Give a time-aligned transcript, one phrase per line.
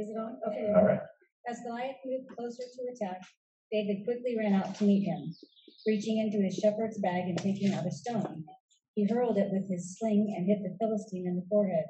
[0.00, 0.40] Is it on?
[0.48, 0.72] Okay.
[0.72, 1.04] All right.
[1.46, 3.20] As Goliath moved closer to attack,
[3.70, 5.34] David quickly ran out to meet him.
[5.86, 8.44] Reaching into his shepherd's bag and taking out a stone,
[8.94, 11.84] he hurled it with his sling and hit the Philistine in the forehead.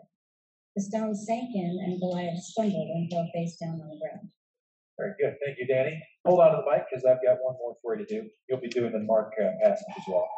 [0.75, 4.29] The stone sank in, and Goliath stumbled and fell face down on the ground.
[4.99, 5.37] Very good.
[5.45, 6.03] Thank you, Danny.
[6.27, 8.29] Hold on to the mic because I've got one more for you to do.
[8.49, 10.29] You'll be doing the Mark uh, passage as well.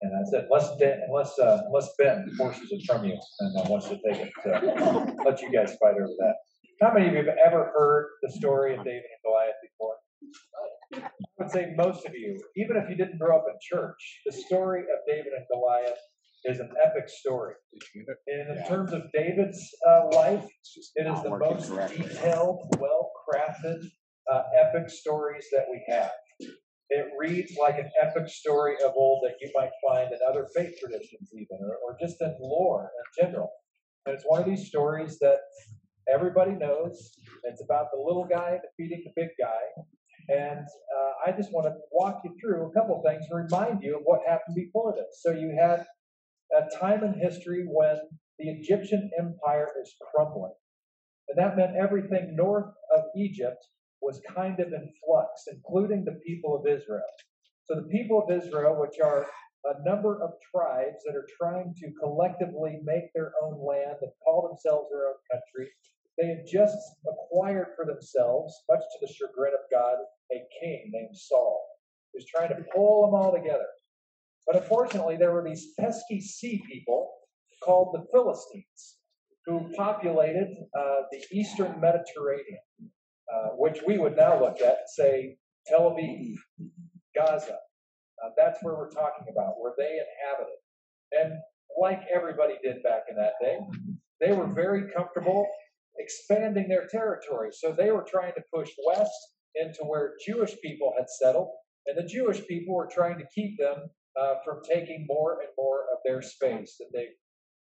[0.00, 0.48] And that's it.
[0.50, 4.24] Unless Dan, unless uh, unless Ben forces it from you and uh, wants to take
[4.24, 6.36] it, uh, let you guys fight over that.
[6.80, 9.96] How many of you have ever heard the story of David and Goliath before?
[10.94, 14.32] I would say most of you, even if you didn't grow up in church, the
[14.32, 15.98] story of David and Goliath
[16.46, 17.52] is an epic story.
[18.26, 20.46] And in terms of David's uh, life,
[20.94, 23.82] it is the most detailed, well crafted,
[24.32, 26.12] uh, epic stories that we have.
[26.88, 30.72] It reads like an epic story of old that you might find in other faith
[30.80, 33.50] traditions, even, or, or just in lore in general.
[34.06, 35.40] And it's one of these stories that
[36.12, 37.12] everybody knows.
[37.44, 39.82] It's about the little guy defeating the big guy.
[40.28, 43.96] And uh, I just want to walk you through a couple things to remind you
[43.96, 45.20] of what happened before this.
[45.22, 45.84] So you had
[46.52, 47.96] a time in history when
[48.38, 50.52] the Egyptian empire is crumbling.
[51.28, 53.64] And that meant everything north of Egypt
[54.02, 57.02] was kind of in flux, including the people of Israel.
[57.64, 59.26] So the people of Israel, which are
[59.64, 64.48] a number of tribes that are trying to collectively make their own land and call
[64.48, 65.70] themselves their own country,
[66.18, 66.76] they had just
[67.08, 69.96] acquired for themselves, much to the chagrin of God,
[70.32, 71.64] a king named Saul,
[72.12, 73.66] who's trying to pull them all together.
[74.46, 77.10] But unfortunately, there were these pesky sea people
[77.62, 78.96] called the Philistines
[79.46, 82.60] who populated uh, the eastern Mediterranean,
[83.32, 85.36] uh, which we would now look at and say
[85.66, 86.34] Tel Aviv,
[87.14, 87.58] Gaza.
[88.22, 90.58] Uh, that's where we're talking about, where they inhabited.
[91.12, 91.40] And
[91.80, 93.58] like everybody did back in that day,
[94.20, 95.46] they were very comfortable
[96.00, 97.50] expanding their territory.
[97.52, 99.12] So they were trying to push west
[99.54, 101.50] into where Jewish people had settled,
[101.86, 103.90] and the Jewish people were trying to keep them
[104.20, 107.08] uh, from taking more and more of their space that they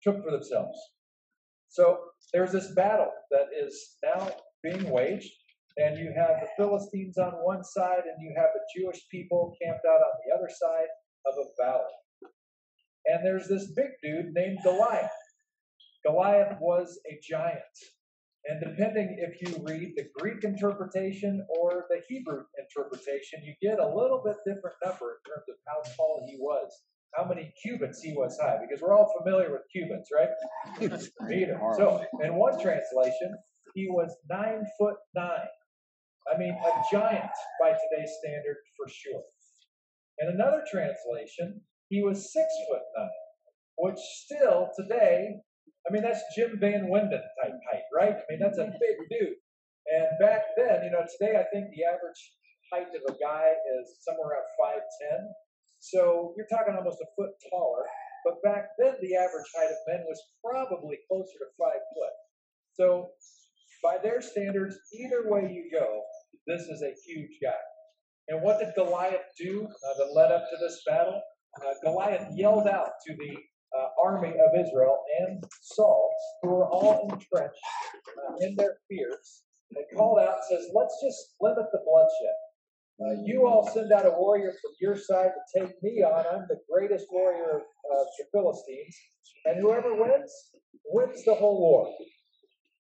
[0.03, 0.77] took for themselves.
[1.69, 1.99] So
[2.33, 4.29] there's this battle that is now
[4.63, 5.31] being waged,
[5.77, 9.85] and you have the Philistines on one side, and you have the Jewish people camped
[9.85, 10.87] out on the other side
[11.25, 12.31] of a valley.
[13.05, 15.11] And there's this big dude named Goliath.
[16.05, 17.61] Goliath was a giant.
[18.45, 23.87] And depending if you read the Greek interpretation or the Hebrew interpretation, you get a
[23.87, 26.71] little bit different number in terms of how tall he was,
[27.15, 30.29] how many cubits he was high, because we're all familiar with cubits, right?
[31.27, 31.59] Meter.
[31.75, 33.37] So, in one translation,
[33.75, 35.47] he was nine foot nine.
[36.33, 39.23] I mean, a giant by today's standard for sure.
[40.19, 43.09] In another translation, he was six foot nine,
[43.77, 45.35] which still today
[45.87, 48.15] I mean, that's Jim Van Winden type height, right?
[48.15, 49.37] I mean, that's a big dude.
[49.87, 52.21] And back then, you know, today I think the average
[52.71, 55.25] height of a guy is somewhere around 5'10.
[55.79, 57.85] So you're talking almost a foot taller.
[58.25, 62.15] But back then, the average height of men was probably closer to five foot.
[62.73, 63.11] So
[63.81, 66.01] by their standards, either way you go,
[66.45, 67.63] this is a huge guy.
[68.27, 71.21] And what did Goliath do uh, that led up to this battle?
[71.57, 73.35] Uh, Goliath yelled out to the
[73.77, 77.59] uh, army of Israel and Saul, who were all entrenched
[78.17, 79.43] uh, in their fears,
[79.75, 82.37] and called out and says, Let's just limit the bloodshed.
[83.01, 86.25] Uh, you all send out a warrior from your side to take me on.
[86.33, 88.95] I'm the greatest warrior of the Philistines.
[89.45, 90.33] And whoever wins,
[90.85, 91.93] wins the whole war.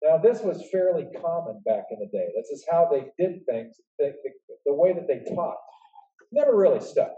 [0.02, 2.26] Now, this was fairly common back in the day.
[2.34, 4.30] This is how they did things, the, the,
[4.66, 5.56] the way that they taught.
[6.32, 7.14] Never really stuck.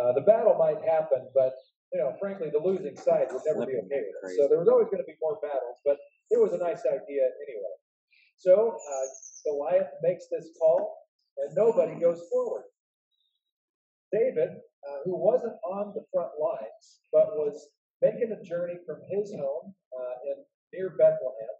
[0.00, 1.52] Uh, the battle might happen, but
[1.94, 4.34] you know, frankly, the losing side would never be okay with it.
[4.34, 5.94] So there was always going to be more battles, but
[6.34, 7.74] it was a nice idea anyway.
[8.42, 9.06] So uh,
[9.46, 10.90] Goliath makes this call,
[11.38, 12.66] and nobody goes forward.
[14.10, 17.70] David, uh, who wasn't on the front lines, but was
[18.02, 20.36] making a journey from his home uh, in
[20.74, 21.54] near Bethlehem,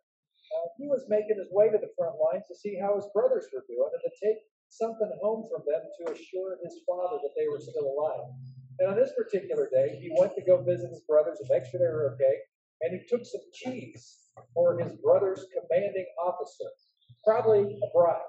[0.50, 3.46] uh, he was making his way to the front lines to see how his brothers
[3.54, 7.46] were doing and to take something home from them to assure his father that they
[7.46, 8.34] were still alive.
[8.80, 11.78] And on this particular day, he went to go visit his brothers and make sure
[11.78, 12.36] they were okay.
[12.82, 16.66] And he took some cheese for his brother's commanding officer,
[17.22, 18.26] probably a bribe.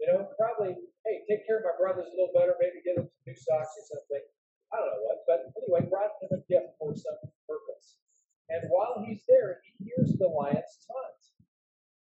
[0.00, 0.74] You know, probably,
[1.06, 3.70] hey, take care of my brothers a little better, maybe give them some new socks
[3.78, 4.24] or something.
[4.74, 5.18] I don't know what.
[5.30, 7.14] But anyway, brought him a gift for some
[7.46, 8.02] purpose.
[8.50, 11.22] And while he's there, he hears the lion's taunt.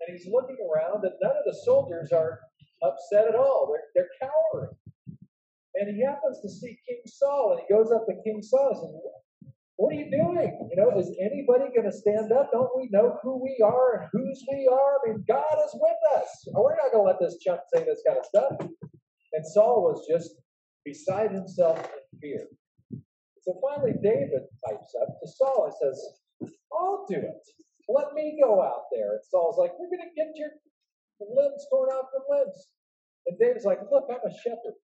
[0.01, 2.41] And he's looking around, and none of the soldiers are
[2.81, 3.69] upset at all.
[3.69, 4.75] They're, they're cowering.
[5.79, 8.79] And he happens to see King Saul, and he goes up to King Saul and
[8.79, 9.15] says,
[9.77, 10.69] what are you doing?
[10.71, 12.49] You know, is anybody going to stand up?
[12.51, 14.99] Don't we know who we are and whose we are?
[15.03, 16.29] I mean, God is with us.
[16.53, 18.53] We're not going to let this chump say this kind of stuff.
[19.33, 20.31] And Saul was just
[20.85, 22.47] beside himself in fear.
[23.41, 25.99] So finally, David pipes up to Saul and says,
[26.71, 27.43] I'll do it.
[27.89, 29.11] Let me go out there.
[29.11, 30.49] And Saul's like, We're going to get your
[31.19, 32.67] limbs torn off your limbs.
[33.27, 34.79] And David's like, Look, I'm a shepherd.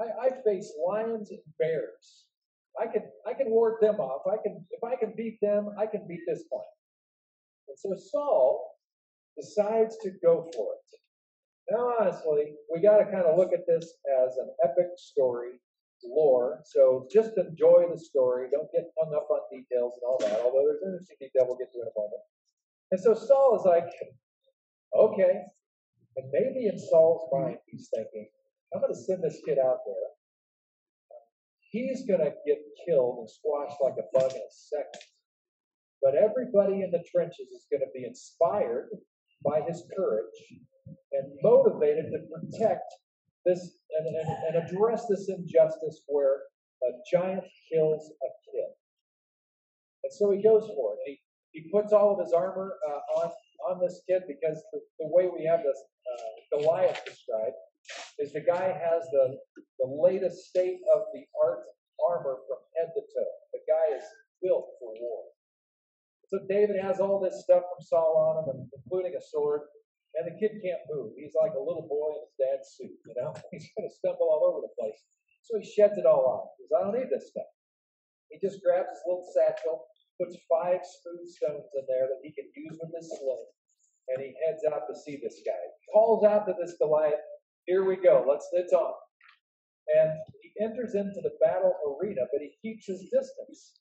[0.00, 2.24] I, I face lions and bears.
[2.80, 4.22] I can I can ward them off.
[4.26, 6.64] I can if I can beat them, I can beat this one.
[7.68, 8.64] And so Saul
[9.36, 10.88] decides to go for it.
[11.70, 13.92] Now, honestly, we got to kind of look at this
[14.24, 15.60] as an epic story,
[16.02, 16.60] lore.
[16.64, 18.48] So just enjoy the story.
[18.50, 20.40] Don't get hung up on details and all that.
[20.40, 22.24] Although there's interesting detail we'll get to in a moment.
[22.90, 23.92] And so Saul is like,
[24.96, 25.44] okay.
[26.16, 28.28] And maybe in Saul's mind, he's thinking,
[28.74, 30.08] I'm going to send this kid out there
[31.70, 35.02] he's going to get killed and squashed like a bug in a second.
[36.02, 38.88] But everybody in the trenches is going to be inspired
[39.44, 40.38] by his courage
[41.12, 42.92] and motivated to protect
[43.44, 46.42] this and, and, and address this injustice where
[46.82, 48.70] a giant kills a kid.
[50.04, 50.98] And so he goes for it.
[51.06, 51.20] He,
[51.52, 53.32] he puts all of his armor uh, on,
[53.70, 55.82] on this kid because the, the way we have this
[56.14, 57.56] uh, Goliath described
[58.18, 59.38] is the guy has the,
[59.78, 61.64] the latest state of the art
[61.98, 63.34] armor from head to toe.
[63.52, 64.04] The guy is
[64.42, 65.22] built for war.
[66.28, 69.64] So David has all this stuff from Saul on him, including a sword,
[70.14, 71.16] and the kid can't move.
[71.16, 73.32] He's like a little boy in his dad's suit, you know?
[73.52, 75.00] He's going to stumble all over the place.
[75.44, 76.52] So he sheds it all off.
[76.60, 77.48] He says, I don't need this stuff.
[78.28, 79.88] He just grabs his little satchel,
[80.20, 83.48] puts five smooth stones in there that he can use with his sling,
[84.12, 85.56] and he heads out to see this guy.
[85.56, 87.24] He Calls out to this Goliath,
[87.68, 88.24] here we go.
[88.26, 88.92] Let's it's on.
[89.94, 90.10] And
[90.42, 93.74] he enters into the battle arena, but he keeps his distance.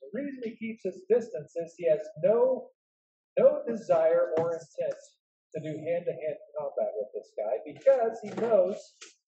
[0.00, 2.68] The reason he keeps his distance is he has no
[3.38, 4.98] no desire or intent
[5.54, 8.76] to do hand-to-hand combat with this guy because he knows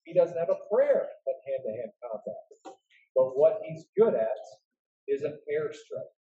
[0.05, 2.77] he doesn't have a prayer at hand-to-hand combat.
[3.15, 4.43] But what he's good at
[5.07, 6.17] is an airstrike.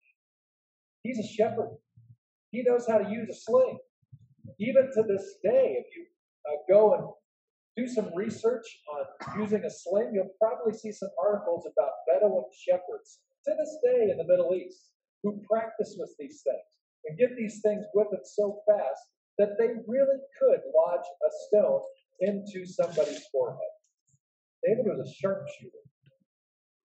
[1.03, 1.77] He's a shepherd.
[2.51, 3.79] He knows how to use a sling.
[4.59, 6.05] Even to this day, if you
[6.45, 7.07] uh, go and
[7.77, 13.19] do some research on using a sling, you'll probably see some articles about Bedouin shepherds
[13.45, 14.91] to this day in the Middle East
[15.23, 16.71] who practice with these things
[17.05, 19.01] and get these things them so fast
[19.37, 21.81] that they really could lodge a stone
[22.19, 23.73] into somebody's forehead.
[24.65, 25.81] David was a sharpshooter.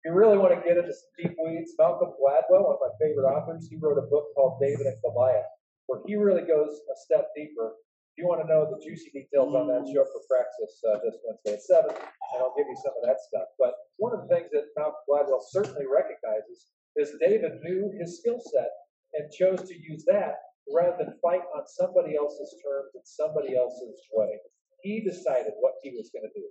[0.04, 2.92] If you really want to get into some deep weeds, Malcolm Gladwell, one of my
[3.00, 5.48] favorite authors, he wrote a book called David and Goliath,
[5.86, 7.72] where he really goes a step deeper
[8.14, 11.02] if you want to know the juicy details on that, show up for Praxis uh,
[11.02, 13.50] this Wednesday at 7, and I'll give you some of that stuff.
[13.58, 18.38] But one of the things that Malcolm Gladwell certainly recognizes is David knew his skill
[18.38, 18.70] set
[19.18, 20.38] and chose to use that
[20.70, 24.38] rather than fight on somebody else's terms and somebody else's way.
[24.86, 26.46] He decided what he was going to do.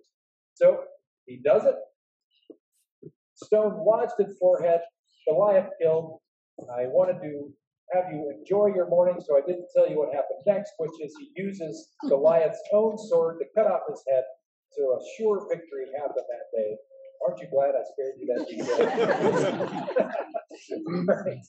[0.55, 0.83] So
[1.27, 1.79] he does it.
[3.35, 4.81] Stone lodged in forehead.
[5.29, 6.19] Goliath killed.
[6.75, 7.53] I want to
[7.93, 9.21] have you enjoy your morning.
[9.21, 13.39] So I didn't tell you what happened next, which is he uses Goliath's own sword
[13.39, 14.23] to cut off his head.
[14.71, 16.77] So a sure victory happened that day.
[17.25, 18.77] Aren't you glad I spared you that detail?
[21.07, 21.45] right.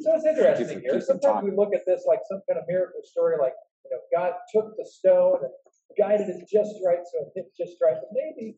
[0.00, 1.00] So it's interesting here.
[1.00, 3.52] Sometimes we look at this like some kind of miracle story, like
[3.84, 5.52] you know, God took the stone and
[5.98, 7.94] guided it just right so it hit just right.
[7.94, 8.56] But maybe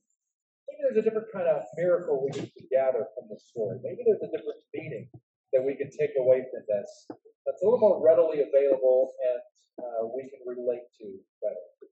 [0.68, 3.78] maybe there's a different kind of miracle we need to gather from this story.
[3.82, 5.08] Maybe there's a different meaning
[5.52, 9.40] that we can take away from this that's a little more readily available and
[9.80, 11.06] uh, we can relate to
[11.40, 11.90] better.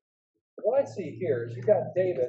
[0.62, 2.28] What I see here is you've got David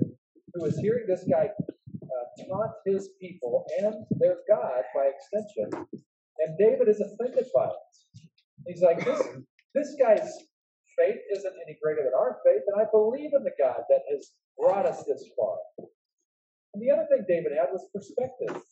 [0.53, 5.87] who is hearing this guy uh, taunt his people and their God by extension,
[6.39, 8.21] and David is offended by it.
[8.65, 9.21] He's like, this,
[9.75, 10.31] this guy's
[10.97, 14.31] faith isn't any greater than our faith, and I believe in the God that has
[14.57, 15.57] brought us this far.
[16.73, 18.63] And the other thing David had was perspective.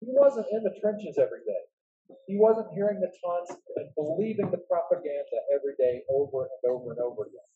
[0.00, 1.64] He wasn't in the trenches every day.
[2.28, 7.00] He wasn't hearing the taunts and believing the propaganda every day over and over and
[7.00, 7.48] over again.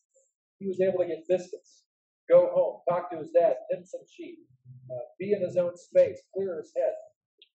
[0.58, 1.84] He was able to get distance,
[2.30, 4.38] go home, talk to his dad, tend some sheep,
[4.90, 6.94] uh, be in his own space, clear his head,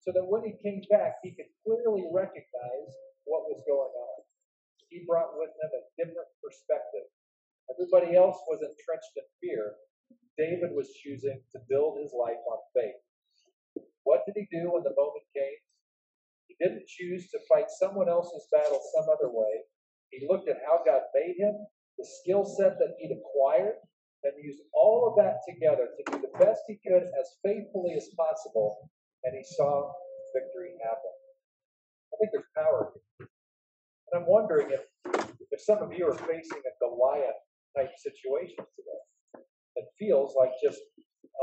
[0.02, 2.92] so that when he came back, he could clearly recognize
[3.26, 4.20] what was going on.
[4.90, 7.08] He brought with him a different perspective.
[7.72, 9.76] Everybody else was entrenched in fear.
[10.38, 12.95] David was choosing to build his life on faith.
[14.56, 15.60] Do when the moment came?
[16.48, 19.68] He didn't choose to fight someone else's battle some other way.
[20.16, 21.52] He looked at how God made him,
[22.00, 23.76] the skill set that he'd acquired,
[24.24, 28.08] and used all of that together to do the best he could as faithfully as
[28.16, 28.90] possible.
[29.28, 29.92] And he saw
[30.32, 31.16] victory happen.
[32.10, 33.28] I think there's power here.
[34.08, 34.88] And I'm wondering if,
[35.52, 37.44] if some of you are facing a Goliath
[37.76, 39.44] type situation today
[39.76, 40.80] that feels like just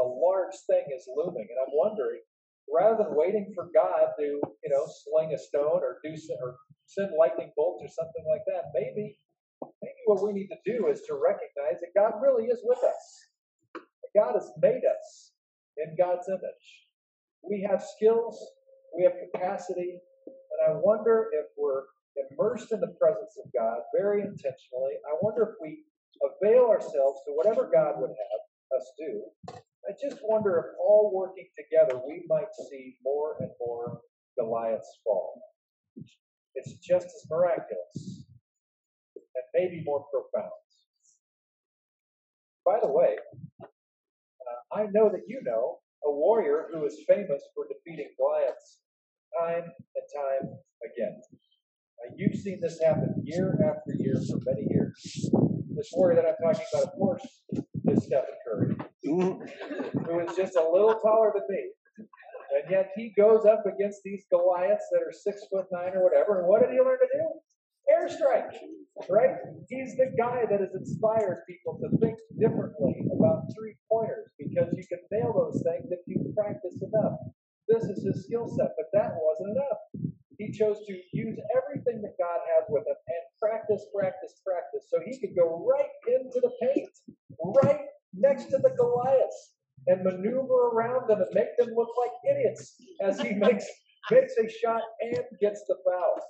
[0.01, 1.47] a large thing is looming.
[1.51, 2.25] And I'm wondering,
[2.73, 7.11] rather than waiting for God to, you know, sling a stone or do or send
[7.19, 9.19] lightning bolts or something like that, maybe
[9.83, 13.03] maybe what we need to do is to recognize that God really is with us.
[13.75, 15.33] That God has made us
[15.77, 16.67] in God's image.
[17.43, 18.39] We have skills,
[18.97, 21.85] we have capacity, and I wonder if we're
[22.31, 25.01] immersed in the presence of God very intentionally.
[25.09, 25.85] I wonder if we
[26.23, 29.63] avail ourselves to whatever God would have us do.
[29.89, 34.01] I just wonder if all working together we might see more and more
[34.39, 35.41] Goliaths fall.
[36.55, 38.25] It's just as miraculous
[39.17, 40.53] and maybe more profound.
[42.65, 43.17] By the way,
[43.63, 43.67] uh,
[44.73, 48.79] I know that you know a warrior who is famous for defeating Goliaths
[49.41, 51.21] time and time again.
[52.17, 55.31] You've seen this happen year after year for many years.
[55.75, 58.72] This warrior that I'm talking about, of course, is Stephen Curry,
[59.03, 59.43] who
[60.21, 61.71] is just a little taller than me.
[62.53, 66.41] And yet he goes up against these Goliaths that are six foot nine or whatever.
[66.41, 67.27] And what did he learn to do?
[67.89, 68.55] Airstrike,
[69.09, 69.37] right?
[69.69, 74.85] He's the guy that has inspired people to think differently about three pointers because you
[74.87, 77.19] can nail those things if you practice enough.
[77.69, 80.13] This is his skill set, but that wasn't enough.
[80.39, 84.99] He chose to use everything that God has with him and practice, practice, practice, so
[85.05, 86.91] he could go right into the paint,
[87.63, 89.53] right next to the Goliaths,
[89.87, 93.67] and maneuver around them and make them look like idiots as he makes
[94.11, 96.21] makes a shot and gets the foul.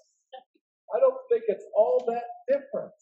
[0.95, 2.93] I don't think it's all that different.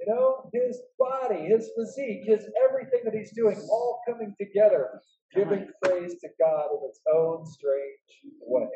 [0.00, 5.00] You know, his body, his physique, his everything that he's doing, all coming together,
[5.34, 8.68] giving praise to God in its own strange way.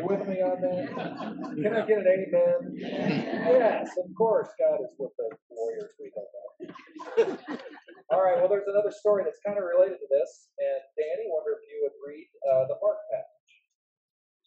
[0.00, 0.88] You with me on that?
[1.60, 2.72] Can I get an amen?
[2.72, 5.92] Yes, of course, God is with the warriors.
[6.00, 7.60] We know that.
[8.08, 10.48] All right, well, there's another story that's kind of related to this.
[10.56, 13.52] And Danny, wonder if you would read uh, the Mark passage.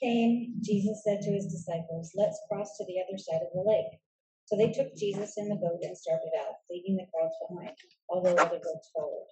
[0.01, 4.01] Came, Jesus said to his disciples, Let's cross to the other side of the lake.
[4.49, 7.77] So they took Jesus in the boat and started out, leaving the crowds behind,
[8.09, 9.29] although other boats followed.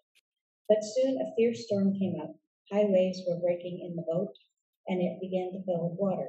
[0.69, 2.37] But soon a fierce storm came up.
[2.69, 4.31] High waves were breaking in the boat,
[4.91, 6.27] and it began to fill with water.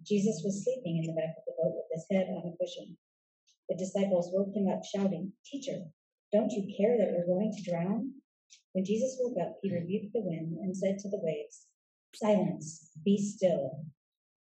[0.00, 2.96] Jesus was sleeping in the back of the boat with his head on a cushion.
[3.68, 5.92] The disciples woke him up, shouting, Teacher,
[6.32, 8.24] don't you care that we're going to drown?
[8.72, 11.66] When Jesus woke up, he rebuked the wind and said to the waves,
[12.14, 13.84] Silence, be still.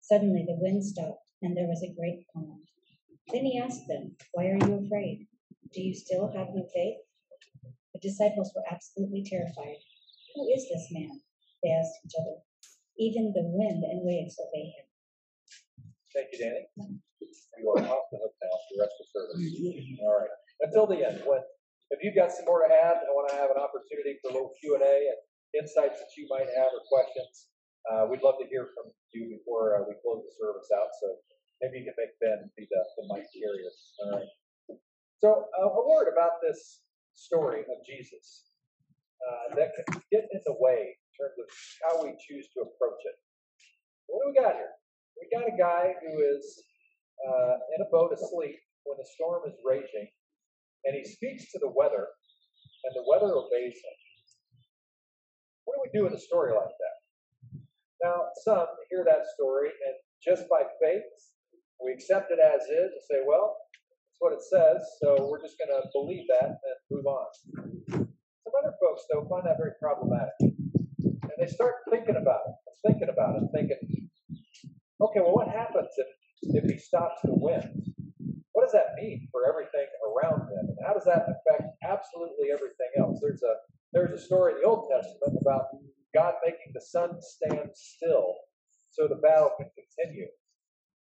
[0.01, 2.61] Suddenly the wind stopped, and there was a great calm.
[3.33, 5.25] Then he asked them, Why are you afraid?
[5.73, 7.01] Do you still have no faith?
[7.93, 9.81] The disciples were absolutely terrified.
[10.35, 11.21] Who is this man?
[11.63, 12.44] They asked each other.
[12.97, 14.87] Even the wind and waves obey him.
[16.15, 16.63] Thank you, Danny.
[17.59, 19.99] You are off the hook now for the rest of the service.
[19.99, 20.33] All right.
[20.63, 21.43] Until the end, when
[21.91, 24.33] if you've got some more to add, I want to have an opportunity for a
[24.33, 25.19] little Q and A and
[25.59, 27.51] insights that you might have or questions.
[27.85, 30.89] Uh, we'd love to hear from you before uh, we close the service out.
[31.03, 31.07] So
[31.61, 33.71] maybe you can make Ben be the, the mic carrier.
[34.01, 34.31] All right.
[35.21, 36.81] So uh, a word about this
[37.13, 38.49] story of Jesus
[39.21, 41.47] uh, that can get in the way in terms of
[41.83, 43.17] how we choose to approach it.
[44.07, 44.73] What do we got here?
[45.17, 46.43] We got a guy who is
[47.23, 50.07] uh, in a boat asleep when the storm is raging,
[50.85, 53.97] and he speaks to the weather, and the weather obeys him.
[55.65, 56.97] What do we do in a story like that?
[58.03, 61.07] Now, some hear that story, and just by faith,
[61.83, 63.57] we accept it as is and say, well,
[64.05, 67.25] that's what it says, so we're just going to believe that and move on.
[67.89, 70.54] Some other folks, though, find that very problematic.
[71.35, 72.55] And they start thinking about it,
[72.87, 74.09] thinking about it, thinking,
[75.01, 76.07] okay, well, what happens if,
[76.63, 77.83] if he stops the wind?
[78.53, 80.71] What does that mean for everything around them?
[80.71, 83.19] And how does that affect absolutely everything else?
[83.21, 83.55] There's a
[83.91, 85.67] there's a story in the Old Testament about
[86.13, 88.35] God making the sun stand still
[88.89, 90.27] so the battle can continue.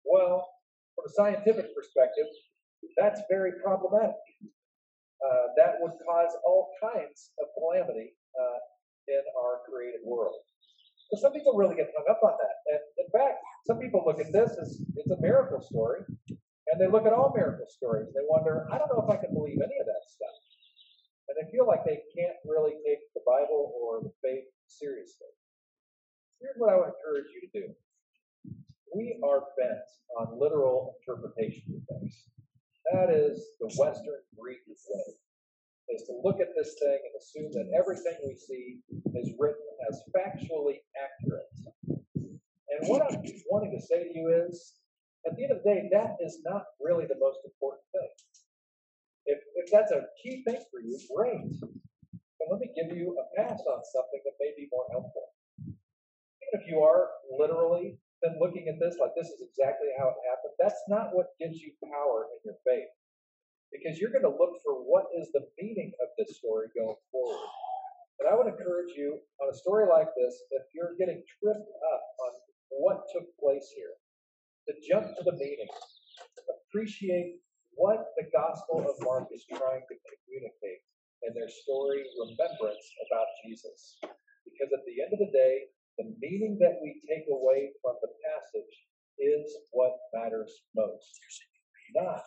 [0.04, 0.48] Well,
[0.96, 2.28] from a scientific perspective,
[2.98, 4.16] that's very problematic.
[5.24, 8.60] Uh, that would cause all kinds of calamity uh,
[9.08, 10.42] in our created world.
[11.12, 12.56] But some people really get hung up on that.
[12.74, 16.88] And in fact, some people look at this as it's a miracle story, and they
[16.88, 18.10] look at all miracle stories.
[18.14, 20.38] They wonder, I don't know if I can believe any of that stuff.
[21.30, 25.30] And they feel like they can't really take the Bible or the faith seriously.
[26.42, 27.66] Here's what I would encourage you to do.
[28.94, 29.86] We are bent
[30.18, 32.30] on literal interpretation of things.
[32.94, 35.18] That is the Western Greek way,
[35.90, 38.82] is to look at this thing and assume that everything we see
[39.14, 41.52] is written as factually accurate.
[41.86, 44.82] And what I'm wanting to say to you is,
[45.26, 48.12] at the end of the day, that is not really the most important thing.
[49.26, 51.50] If, if that's a key thing for you, great.
[52.40, 55.34] But let me give you a pass on something that may be more helpful.
[55.66, 60.18] Even if you are literally then looking at this like this is exactly how it
[60.26, 62.90] happened, that's not what gives you power in your faith.
[63.76, 67.44] Because you're going to look for what is the meaning of this story going forward.
[68.24, 72.04] And I would encourage you on a story like this, if you're getting tripped up
[72.24, 72.32] on
[72.72, 74.00] what took place here,
[74.72, 75.68] to jump to the meaning,
[76.48, 77.44] appreciate
[77.76, 80.82] what the Gospel of Mark is trying to communicate
[81.28, 84.00] in their story remembrance about Jesus.
[84.48, 85.68] Because at the end of the day,
[86.00, 88.76] the meaning that we take away from the passage
[89.20, 91.20] is what matters most,
[91.96, 92.24] not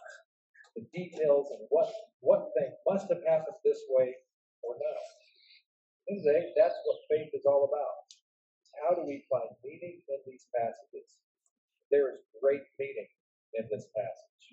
[0.99, 1.90] details and what
[2.21, 4.11] what thing must have happened this way
[4.62, 5.05] or not.
[6.09, 6.25] The
[6.57, 7.95] that's what faith is all about.
[8.83, 11.07] How do we find meaning in these passages?
[11.90, 13.09] There is great meaning
[13.55, 14.45] in this passage.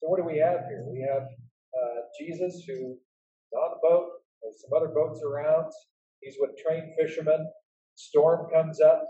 [0.00, 0.86] So what do we have here?
[0.86, 4.22] We have uh, Jesus who is on the boat.
[4.42, 5.72] There's some other boats around.
[6.20, 7.46] He's with trained fishermen.
[7.94, 9.02] Storm comes up.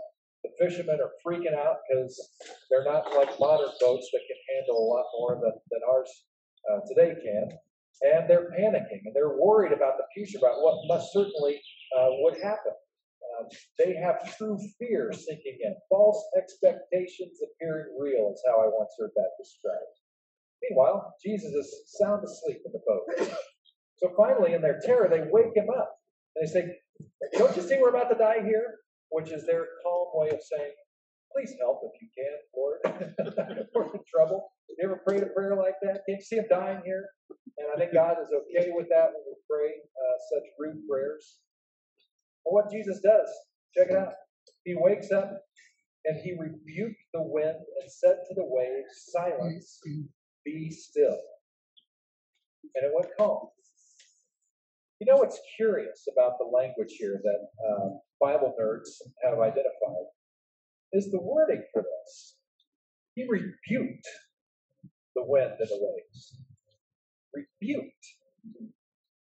[0.43, 2.17] The fishermen are freaking out because
[2.69, 6.11] they're not like modern boats that can handle a lot more than, than ours
[6.71, 7.49] uh, today can.
[8.01, 11.61] And they're panicking and they're worried about the future, about what must certainly
[11.97, 12.73] uh, would happen.
[12.73, 13.45] Uh,
[13.79, 19.11] they have true fear sinking in, false expectations appearing real, is how I once heard
[19.15, 19.97] that described.
[20.61, 23.37] Meanwhile, Jesus is sound asleep in the boat.
[23.97, 25.95] So finally, in their terror, they wake him up.
[26.35, 26.75] And they say,
[27.37, 28.79] Don't you see we're about to die here?
[29.09, 30.71] Which is their calm way of saying,
[31.33, 32.79] Please help if you can, Lord.
[33.75, 34.51] we're in trouble.
[34.69, 36.01] You ever prayed a prayer like that?
[36.07, 37.09] Can't you see him dying here?
[37.57, 41.37] And I think God is okay with that when we pray uh, such rude prayers.
[42.45, 43.29] And what Jesus does,
[43.75, 44.13] check it out.
[44.63, 45.41] He wakes up
[46.05, 49.79] and he rebuked the wind and said to the waves, Silence,
[50.45, 51.17] be still.
[52.75, 53.47] And it went calm.
[54.99, 57.89] You know what's curious about the language here that uh,
[58.21, 58.89] Bible nerds
[59.23, 60.07] have identified
[60.93, 62.37] is the wording for this.
[63.15, 64.07] He rebuked
[65.15, 66.37] the wind and the waves.
[67.33, 68.05] Rebuked.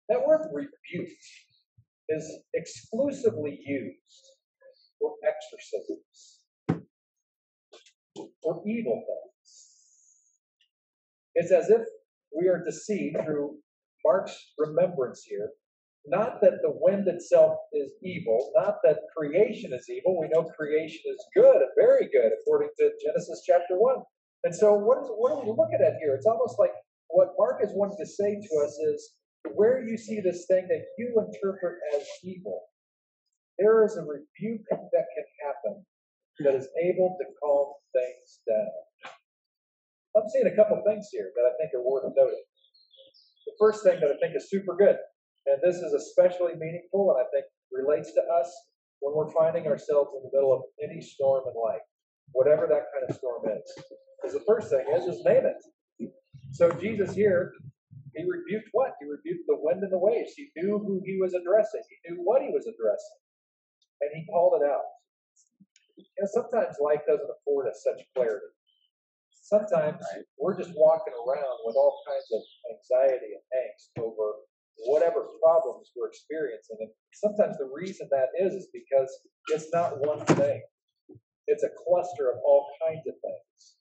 [0.08, 1.24] That word rebuked
[2.08, 4.26] is exclusively used
[5.00, 6.40] for exorcisms
[8.42, 9.64] or evil things.
[11.34, 11.82] It's as if
[12.36, 13.56] we are deceived through
[14.04, 15.50] Mark's remembrance here.
[16.06, 20.20] Not that the wind itself is evil, not that creation is evil.
[20.20, 23.96] We know creation is good and very good according to Genesis chapter 1.
[24.44, 26.14] And so, what, is, what are we looking at here?
[26.14, 26.72] It's almost like
[27.08, 29.16] what Mark is wanting to say to us is
[29.54, 32.62] where you see this thing that you interpret as evil,
[33.58, 35.84] there is a rebuke that can happen
[36.40, 39.12] that is able to calm things down.
[40.16, 42.44] I'm seeing a couple things here that I think are worth noting.
[43.46, 44.96] The first thing that I think is super good,
[45.46, 48.50] and this is especially meaningful and I think relates to us
[49.00, 51.84] when we're finding ourselves in the middle of any storm in life,
[52.32, 53.84] whatever that kind of storm is.
[54.16, 55.60] Because the first thing is, is name it.
[56.52, 57.52] So Jesus here,
[58.14, 58.94] he rebuked what?
[59.00, 60.32] He rebuked the wind and the waves.
[60.36, 61.82] He knew who he was addressing.
[61.90, 63.20] He knew what he was addressing.
[64.00, 64.88] And he called it out.
[65.98, 68.54] You know, sometimes life doesn't afford us such clarity.
[69.42, 70.00] Sometimes
[70.38, 74.40] we're just walking around with all kinds of anxiety and angst over
[74.86, 76.76] whatever problems we're experiencing.
[76.80, 79.10] And sometimes the reason that is is because
[79.48, 80.62] it's not one thing.
[81.46, 83.76] It's a cluster of all kinds of things.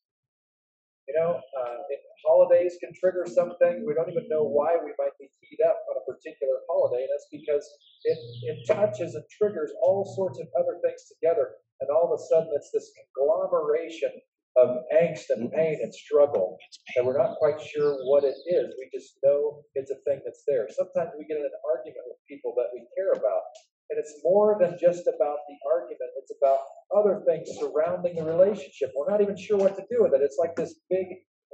[1.07, 1.79] You know, uh,
[2.25, 3.83] holidays can trigger something.
[3.85, 7.03] We don't even know why we might be keyed up on a particular holiday.
[7.03, 7.65] And that's because
[8.03, 11.59] it, it touches and triggers all sorts of other things together.
[11.81, 14.11] And all of a sudden, it's this conglomeration
[14.57, 15.55] of angst and mm-hmm.
[15.55, 16.57] pain and struggle
[16.95, 18.73] and we're not quite sure what it is.
[18.77, 20.67] We just know it's a thing that's there.
[20.69, 23.41] Sometimes we get in an argument with people that we care about,
[23.89, 26.59] and it's more than just about the argument, it's about
[26.95, 28.91] other things surrounding the relationship.
[28.95, 30.21] We're not even sure what to do with it.
[30.21, 31.07] It's like this big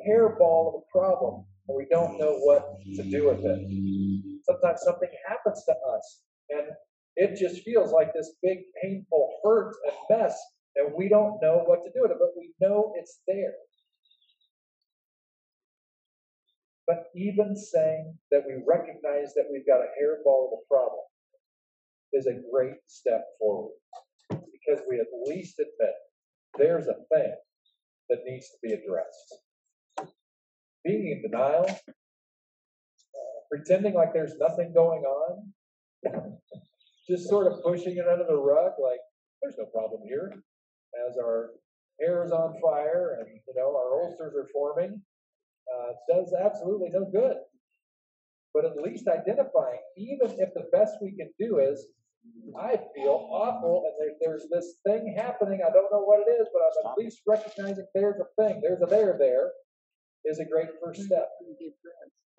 [0.07, 3.59] hairball of a problem, and we don't know what to do with it.
[4.43, 6.67] Sometimes something happens to us, and
[7.15, 10.39] it just feels like this big, painful hurt and mess
[10.79, 13.53] and we don't know what to do with it, but we know it's there.
[16.87, 21.05] But even saying that we recognize that we've got a hairball of a problem
[22.13, 23.75] is a great step forward
[24.29, 25.93] because we at least admit
[26.57, 27.35] there's a thing
[28.09, 29.35] that needs to be addressed.
[30.83, 35.53] Being in denial, uh, pretending like there's nothing going on,
[37.07, 38.99] just sort of pushing it under the rug, like
[39.41, 40.41] there's no problem here.
[41.07, 41.51] As our
[41.99, 45.01] hair is on fire and you know our ulcers are forming,
[45.73, 47.37] uh, does absolutely no good.
[48.53, 51.85] But at least identifying, even if the best we can do is,
[52.59, 55.61] I feel awful and there, there's this thing happening.
[55.65, 58.81] I don't know what it is, but I'm at least recognizing there's a thing, there's
[58.81, 59.51] a there there,
[60.25, 61.29] is a great first step.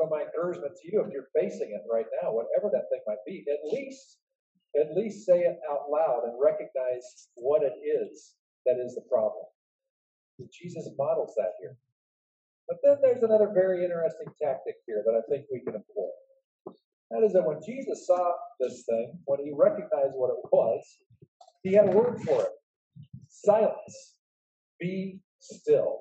[0.01, 3.25] So my encouragement to you, if you're facing it right now, whatever that thing might
[3.27, 4.19] be, at least,
[4.79, 8.35] at least say it out loud and recognize what it is
[8.67, 9.45] that is the problem.
[10.53, 11.77] Jesus models that here.
[12.69, 16.09] But then there's another very interesting tactic here that I think we can employ.
[17.11, 20.81] That is that when Jesus saw this thing, when he recognized what it was,
[21.63, 22.49] he had a word for it
[23.31, 24.15] silence,
[24.79, 26.01] be still.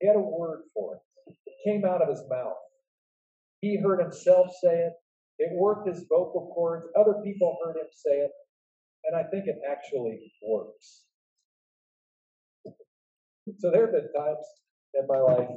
[0.00, 1.32] He had a word for it.
[1.46, 2.56] It came out of his mouth.
[3.60, 4.92] He heard himself say it.
[5.38, 6.86] It worked his vocal cords.
[6.98, 8.30] Other people heard him say it.
[9.06, 11.04] And I think it actually works.
[13.58, 14.46] So there have been times
[14.94, 15.48] in my life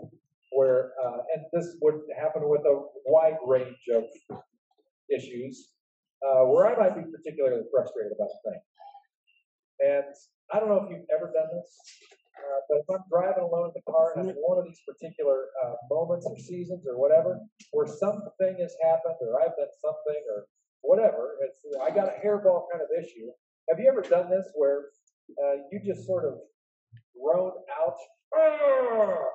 [0.51, 4.03] where, uh, and this would happen with a wide range of
[5.09, 5.71] issues,
[6.25, 8.61] uh, where I might be particularly frustrated about a thing.
[9.79, 10.11] And
[10.51, 11.71] I don't know if you've ever done this,
[12.35, 14.81] uh, but if I'm driving alone in the car and I'm in one of these
[14.87, 17.39] particular uh, moments or seasons or whatever,
[17.71, 20.47] where something has happened or I've done something or
[20.87, 23.27] whatever, it's, I got a hairball kind of issue.
[23.69, 24.87] Have you ever done this where
[25.43, 26.39] uh, you just sort of
[27.11, 27.97] groan out,
[28.33, 29.27] "Ah,"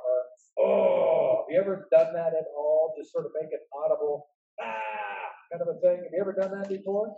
[0.57, 2.95] or oh, have you ever done that at all?
[2.99, 4.29] Just sort of make it audible,
[4.61, 6.01] ah, kind of a thing.
[6.03, 7.15] Have you ever done that before?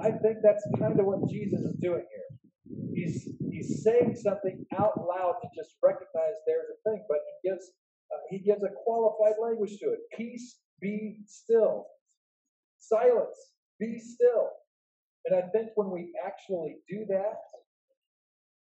[0.00, 2.28] I think that's kind of what Jesus is doing here.
[2.94, 7.64] He's he's saying something out loud to just recognize there's a thing, but he gives
[8.12, 10.00] uh, he gives a qualified language to it.
[10.16, 11.86] Peace, be still.
[12.80, 13.36] Silence,
[13.78, 14.50] be still.
[15.26, 17.38] And I think when we actually do that,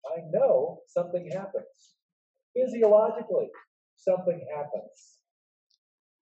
[0.05, 1.97] I know something happens.
[2.55, 3.49] Physiologically,
[3.97, 5.17] something happens.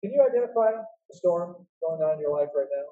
[0.02, 2.88] Can you identify the storm going on in your life right now?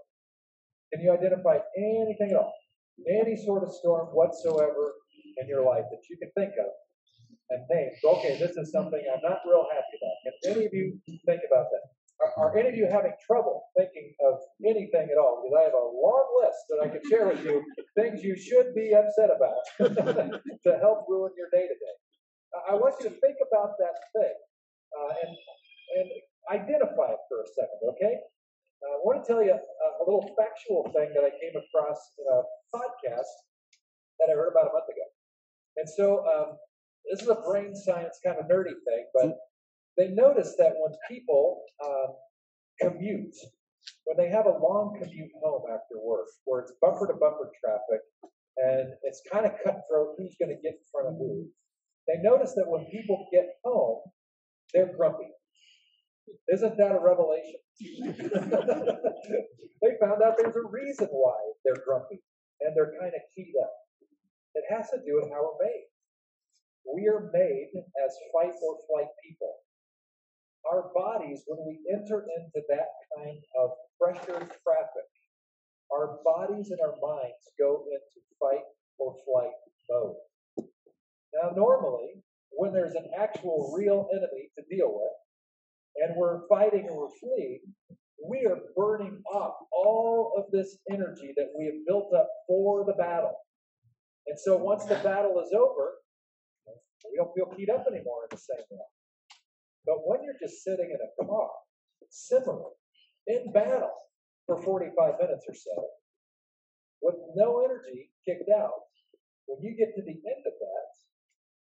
[0.93, 2.53] Can you identify anything at all?
[3.07, 4.93] Any sort of storm whatsoever
[5.38, 6.71] in your life that you can think of
[7.49, 7.91] and name?
[8.03, 10.17] Okay, this is something I'm not real happy about.
[10.43, 11.98] Can any of you think about that?
[12.19, 15.39] Are, are any of you having trouble thinking of anything at all?
[15.39, 17.63] Because I have a long list that I could share with you,
[17.95, 19.63] things you should be upset about
[20.65, 21.95] to help ruin your day to day.
[22.69, 24.36] I want you to think about that thing
[24.97, 25.34] uh, and
[25.89, 26.08] and
[26.53, 28.15] identify it for a second, okay?
[28.82, 31.99] Uh, I want to tell you a, a little factual thing that I came across
[32.17, 32.41] in a
[32.73, 33.34] podcast
[34.19, 35.05] that I heard about a month ago.
[35.77, 36.58] And so um,
[37.10, 39.38] this is a brain science kind of nerdy thing, but
[39.97, 42.15] they notice that when people um,
[42.80, 43.36] commute,
[44.06, 48.02] when they have a long commute home after work, where it's bumper to bumper traffic
[48.58, 51.47] and it's kind of cutthroat who's going to get in front of who,
[52.08, 54.02] they notice that when people get home,
[54.73, 55.30] they're grumpy.
[56.52, 57.60] Isn't that a revelation?
[59.82, 62.21] they found out there's a reason why they're grumpy
[62.62, 63.73] and they're kind of keyed up.
[64.56, 65.88] It has to do with how we're made.
[66.89, 67.69] We are made
[68.04, 69.56] as fight or flight people.
[70.65, 75.10] Our bodies, when we enter into that kind of pressure traffic,
[75.91, 78.65] our bodies and our minds go into fight
[79.00, 79.56] or flight
[79.89, 80.15] mode.
[81.34, 85.12] Now, normally, when there's an actual real enemy to deal with,
[86.04, 87.62] and we're fighting and we're fleeing,
[88.28, 92.93] we are burning off all of this energy that we have built up for the
[92.93, 93.36] battle.
[94.28, 95.93] And so once the battle is over,
[97.10, 98.86] we don't feel keyed up anymore in the same way.
[99.89, 101.49] But when you're just sitting in a car,
[102.13, 102.78] simmering,
[103.25, 103.89] in battle
[104.45, 105.78] for 45 minutes or so,
[107.02, 108.86] with no energy kicked out,
[109.49, 110.89] when you get to the end of that,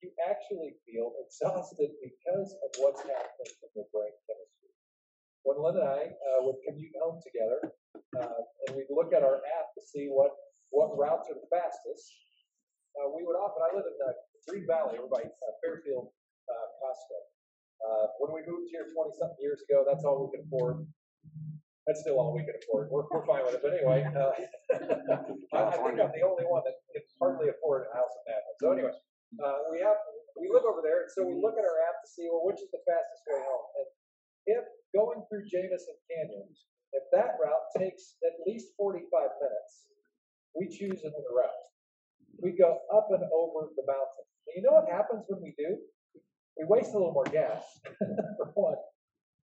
[0.00, 4.72] you actually feel exhausted because of what's happening in your brain chemistry.
[5.44, 7.76] When Lynn and I uh, would commute home together,
[8.24, 10.32] uh, and we'd look at our app to see what,
[10.72, 12.08] what routes are the fastest,
[12.96, 14.12] uh, we would often, I live in the
[14.48, 16.08] Green Valley, over by uh, Fairfield
[16.48, 17.33] uh, Costco.
[17.84, 20.88] Uh, when we moved here 20 something years ago, that's all we could afford.
[21.84, 22.88] That's still all we can afford.
[22.88, 23.62] We're, we're fine with it.
[23.62, 24.32] But anyway, uh,
[25.52, 28.50] I, I think I'm the only one that can hardly afford a house in Napa.
[28.56, 28.94] So anyway,
[29.36, 30.00] uh, we have
[30.40, 32.58] we live over there, and so we look at our app to see well which
[32.58, 33.68] is the fastest way home.
[33.76, 33.88] And
[34.56, 34.64] if
[34.96, 36.48] going through Jameson Canyon,
[36.96, 39.72] if that route takes at least 45 minutes,
[40.56, 41.66] we choose another route.
[42.40, 44.26] We go up and over the mountain.
[44.48, 45.76] And you know what happens when we do?
[46.58, 47.62] We waste a little more gas,
[48.38, 48.78] for one.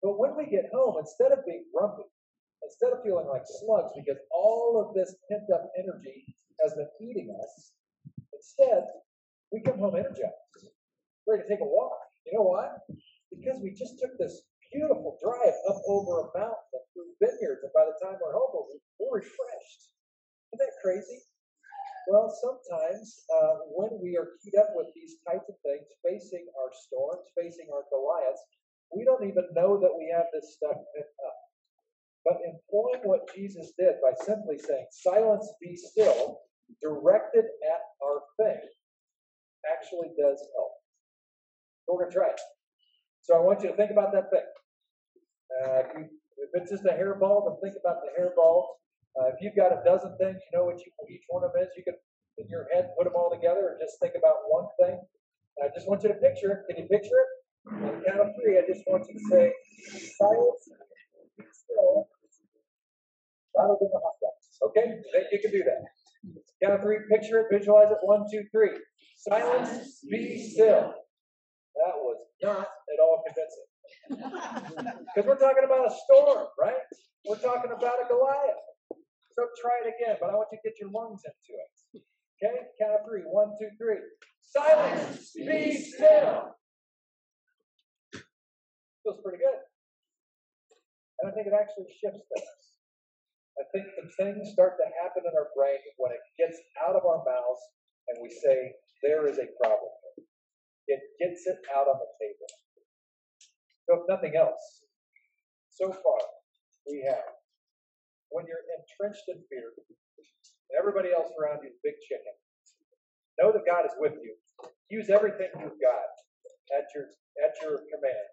[0.01, 2.05] But when we get home, instead of being grumpy,
[2.63, 6.25] instead of feeling like slugs because all of this pent up energy
[6.61, 7.73] has been eating us,
[8.33, 8.85] instead,
[9.51, 10.65] we come home energized,
[11.27, 11.97] ready to take a walk.
[12.25, 12.69] You know why?
[13.29, 14.41] Because we just took this
[14.73, 19.21] beautiful drive up over a mountain through vineyards, and by the time we're home, we're
[19.21, 19.81] refreshed.
[20.53, 21.21] Isn't that crazy?
[22.07, 26.69] Well, sometimes uh, when we are keyed up with these types of things, facing our
[26.73, 28.41] storms, facing our Goliaths,
[28.93, 31.37] we don't even know that we have this stuff pent up.
[32.25, 36.41] But employing what Jesus did by simply saying, Silence, be still,
[36.81, 38.69] directed at our faith,
[39.65, 40.73] actually does help.
[41.85, 42.41] So we're going to try it.
[43.21, 44.49] So I want you to think about that thing.
[45.49, 46.03] Uh, if, you,
[46.37, 48.77] if it's just a hairball, then think about the hairball.
[49.15, 51.63] Uh, if you've got a dozen things, you know what you, each one of them
[51.63, 51.71] is.
[51.77, 51.95] You can,
[52.37, 54.99] in your head, put them all together and just think about one thing.
[55.63, 56.59] I just want you to picture it.
[56.67, 57.29] Can you picture it?
[57.71, 59.51] On count of three, I just want you to say,
[60.19, 60.69] silence,
[61.37, 62.07] be still,
[63.55, 64.45] louder than the hot dogs.
[64.69, 64.99] Okay?
[65.31, 65.81] You can do that.
[66.61, 67.97] Count of three, picture it, visualize it.
[68.03, 68.77] One, two, three.
[69.17, 70.93] Silence, be still.
[71.79, 73.65] That was not at all convincing.
[75.15, 76.75] Because we're talking about a storm, right?
[77.27, 78.74] We're talking about a Goliath.
[79.35, 81.75] So try it again, but I want you to get your lungs into it.
[82.39, 82.71] Okay?
[82.79, 83.27] Count of three.
[83.27, 83.99] One, two, three.
[84.39, 86.55] Silence, be still.
[89.03, 89.59] Feels pretty good.
[91.19, 92.63] And I think it actually shifts things.
[93.59, 97.03] I think some things start to happen in our brain when it gets out of
[97.07, 97.63] our mouths
[98.07, 99.91] and we say, there is a problem.
[100.87, 102.51] It gets it out on the table.
[103.87, 104.83] So, if nothing else,
[105.71, 106.21] so far
[106.87, 107.44] we have
[108.35, 112.35] when you're entrenched in fear, and everybody else around you is big chicken,
[113.39, 114.35] know that God is with you.
[114.91, 116.11] Use everything you've got
[116.75, 117.07] at your
[117.39, 118.31] at your command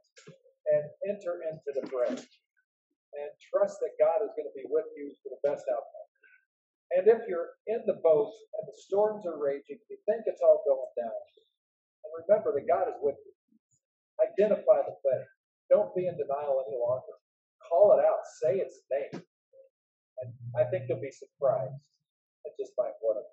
[0.74, 2.18] and enter into the fray.
[3.12, 6.08] And trust that God is going to be with you for the best outcome.
[6.96, 10.64] And if you're in the boat and the storms are raging, you think it's all
[10.64, 11.20] going down.
[12.02, 13.32] And remember that God is with you.
[14.18, 15.24] Identify the thing.
[15.70, 17.16] Don't be in denial any longer.
[17.68, 18.24] Call it out.
[18.40, 19.22] Say its name.
[20.58, 21.82] I think you'll be surprised
[22.46, 23.28] at just by what I'm.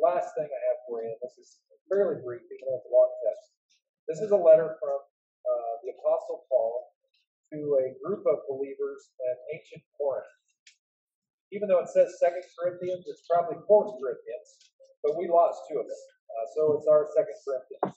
[0.00, 2.92] Last thing I have for you, and this is fairly brief, even though it's a
[2.92, 3.46] long text.
[4.04, 6.92] This is a letter from uh, the Apostle Paul
[7.54, 10.28] to a group of believers in ancient Corinth.
[11.56, 14.48] Even though it says Second Corinthians, it's probably Fourth Corinthians,
[15.00, 16.04] but we lost two of them,
[16.36, 17.96] uh, so it's our Second Corinthians.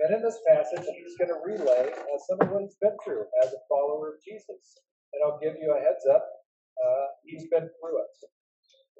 [0.00, 3.28] And in this passage, he's going to relay uh, some of what he's been through
[3.44, 4.80] as a follower of Jesus.
[5.12, 6.24] And I'll give you a heads up.
[6.80, 8.14] Uh, he's been through it.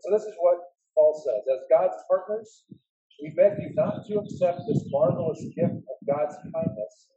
[0.01, 0.59] So this is what
[0.95, 1.43] Paul says.
[1.53, 2.65] As God's partners,
[3.23, 7.09] we beg you not to accept this marvelous gift of God's kindness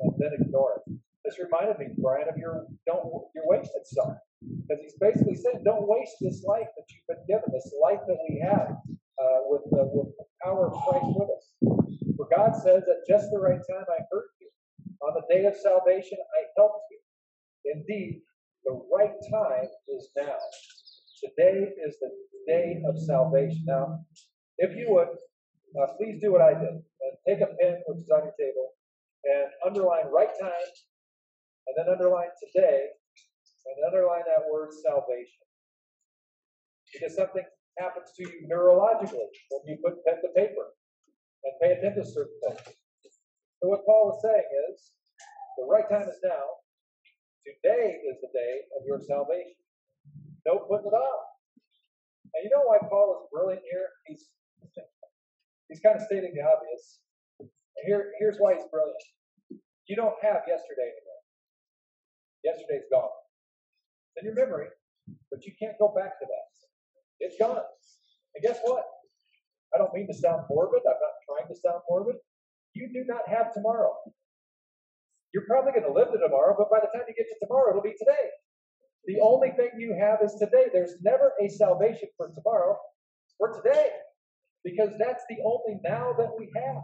[0.00, 0.94] and then ignore it.
[1.24, 3.04] This reminded me, Brian, of your don't
[3.34, 4.16] your wasted son.
[4.40, 8.16] Because he's basically saying, don't waste this life that you've been given, this life that
[8.28, 8.72] we have
[9.20, 11.46] uh, with, the, with the power of Christ with us.
[12.16, 14.48] For God says, at just the right time I heard you.
[15.02, 17.00] On the day of salvation I helped you.
[17.74, 18.22] Indeed,
[18.64, 20.36] the right time is now.
[21.22, 22.10] Today is the
[22.46, 23.64] day of salvation.
[23.66, 24.00] Now,
[24.58, 25.08] if you would,
[25.80, 26.80] uh, please do what I did.
[27.00, 28.72] And take a pen, which is on your table,
[29.24, 30.68] and underline right time,
[31.66, 32.88] and then underline today,
[33.66, 35.44] and underline that word salvation.
[36.92, 37.44] Because something
[37.78, 40.76] happens to you neurologically when you put pen to paper
[41.44, 42.76] and pay attention to certain things.
[43.62, 44.92] So what Paul is saying is,
[45.58, 46.59] the right time is now.
[47.46, 49.56] Today is the day of your salvation.
[50.46, 51.24] No putting it off.
[52.34, 53.88] And you know why Paul is brilliant here?
[54.06, 54.28] He's
[55.68, 57.00] he's kind of stating the obvious.
[57.40, 57.48] And
[57.86, 59.02] here, here's why he's brilliant.
[59.86, 61.22] You don't have yesterday anymore.
[62.44, 63.10] Yesterday's gone.
[64.14, 64.68] It's in your memory,
[65.30, 66.50] but you can't go back to that.
[67.20, 67.64] It's gone.
[68.34, 68.84] And guess what?
[69.74, 70.82] I don't mean to sound morbid.
[70.86, 72.16] I'm not trying to sound morbid.
[72.74, 73.94] You do not have tomorrow.
[75.32, 77.70] You're probably going to live to tomorrow, but by the time you get to tomorrow,
[77.70, 78.34] it'll be today.
[79.06, 80.66] The only thing you have is today.
[80.72, 82.76] There's never a salvation for tomorrow,
[83.38, 83.90] for today,
[84.64, 86.82] because that's the only now that we have.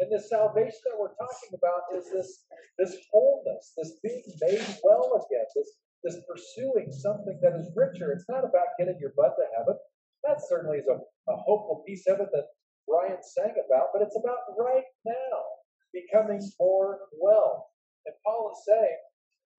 [0.00, 5.12] And the salvation that we're talking about is this, this wholeness, this being made well
[5.20, 8.10] again, this, this pursuing something that is richer.
[8.12, 9.76] It's not about getting your butt to heaven.
[10.24, 12.48] That certainly is a, a hopeful piece of it that
[12.88, 15.59] Ryan sang about, but it's about right now
[15.92, 17.68] becoming more well.
[18.06, 18.98] And Paul is saying,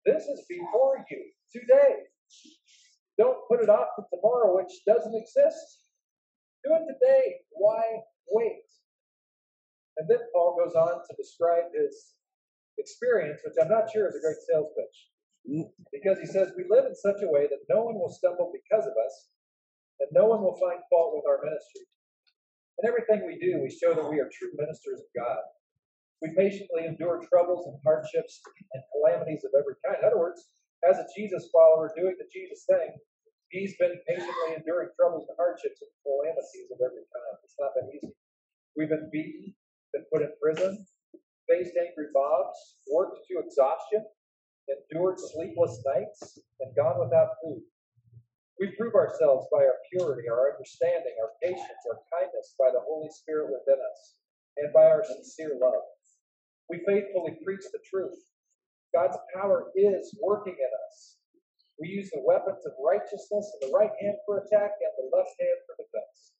[0.06, 2.10] this is before you today.
[3.18, 5.84] Don't put it off to tomorrow, which doesn't exist.
[6.64, 7.38] Do it today.
[7.52, 7.82] Why
[8.30, 8.66] wait?
[9.98, 12.16] And then Paul goes on to describe his,
[12.78, 14.98] experience, which I'm not sure is a great sales pitch.
[15.94, 18.86] Because he says, We live in such a way that no one will stumble because
[18.86, 19.30] of us,
[20.00, 21.86] and no one will find fault with our ministry.
[22.82, 25.42] In everything we do, we show that we are true ministers of God.
[26.22, 28.42] We patiently endure troubles and hardships
[28.74, 29.98] and calamities of every kind.
[30.02, 30.54] In other words,
[30.86, 32.94] as a Jesus follower doing the Jesus thing,
[33.50, 37.36] he's been patiently enduring troubles and hardships and calamities of every kind.
[37.44, 38.14] It's not been easy.
[38.78, 39.54] We've been beaten,
[39.94, 40.86] been put in prison,
[41.50, 42.58] faced angry mobs,
[42.94, 44.06] worked to exhaustion,
[44.70, 47.62] endured sleepless nights, and gone without food.
[48.60, 53.10] We prove ourselves by our purity, our understanding, our patience, our kindness, by the Holy
[53.10, 54.16] Spirit within us,
[54.58, 55.82] and by our sincere love.
[56.72, 58.18] We faithfully preach the truth.
[58.96, 61.18] God's power is working in us.
[61.80, 65.60] We use the weapons of righteousness the right hand for attack and the left hand
[65.68, 66.34] for defense.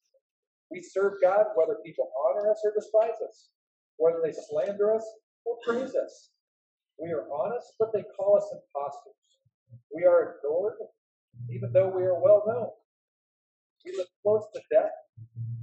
[0.70, 3.50] We serve God whether people honor us or despise us,
[3.98, 5.04] whether they slander us
[5.44, 6.30] or praise us.
[6.98, 9.20] We are honest, but they call us impostors.
[9.94, 10.74] We are ignored,
[11.50, 12.70] even though we are well known.
[13.84, 14.92] We live close to death,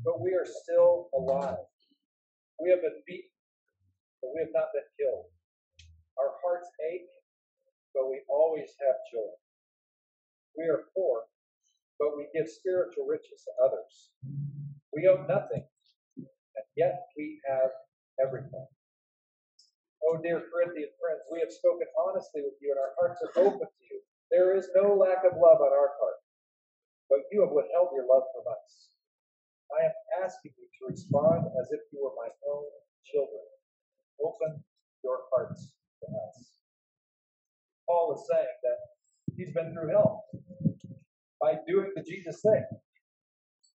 [0.05, 1.57] but we are still alive.
[2.61, 3.29] We have been beaten,
[4.21, 5.27] but we have not been killed.
[6.19, 7.09] Our hearts ache,
[7.93, 9.33] but we always have joy.
[10.57, 11.23] We are poor,
[11.99, 14.11] but we give spiritual riches to others.
[14.93, 15.63] We own nothing,
[16.17, 17.71] and yet we have
[18.19, 18.67] everything.
[20.03, 23.67] Oh, dear Corinthian friends, we have spoken honestly with you, and our hearts are open
[23.67, 23.99] to you.
[24.31, 26.19] There is no lack of love on our part,
[27.09, 28.89] but you have withheld your love from us.
[29.75, 32.65] I am asking you to respond as if you were my own
[33.05, 33.45] children.
[34.23, 34.63] Open
[35.03, 36.49] your hearts to us.
[37.87, 40.25] Paul is saying that he's been through hell
[41.41, 42.65] by doing the Jesus thing,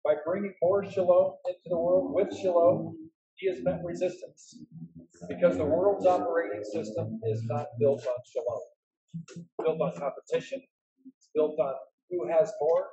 [0.06, 2.98] by bringing more shalom into the world with shalom.
[3.36, 4.58] He has met resistance
[5.30, 8.62] because the world's operating system is not built on shalom.
[9.38, 10.62] It's built on competition.
[11.18, 11.76] It's built on
[12.10, 12.88] who has more.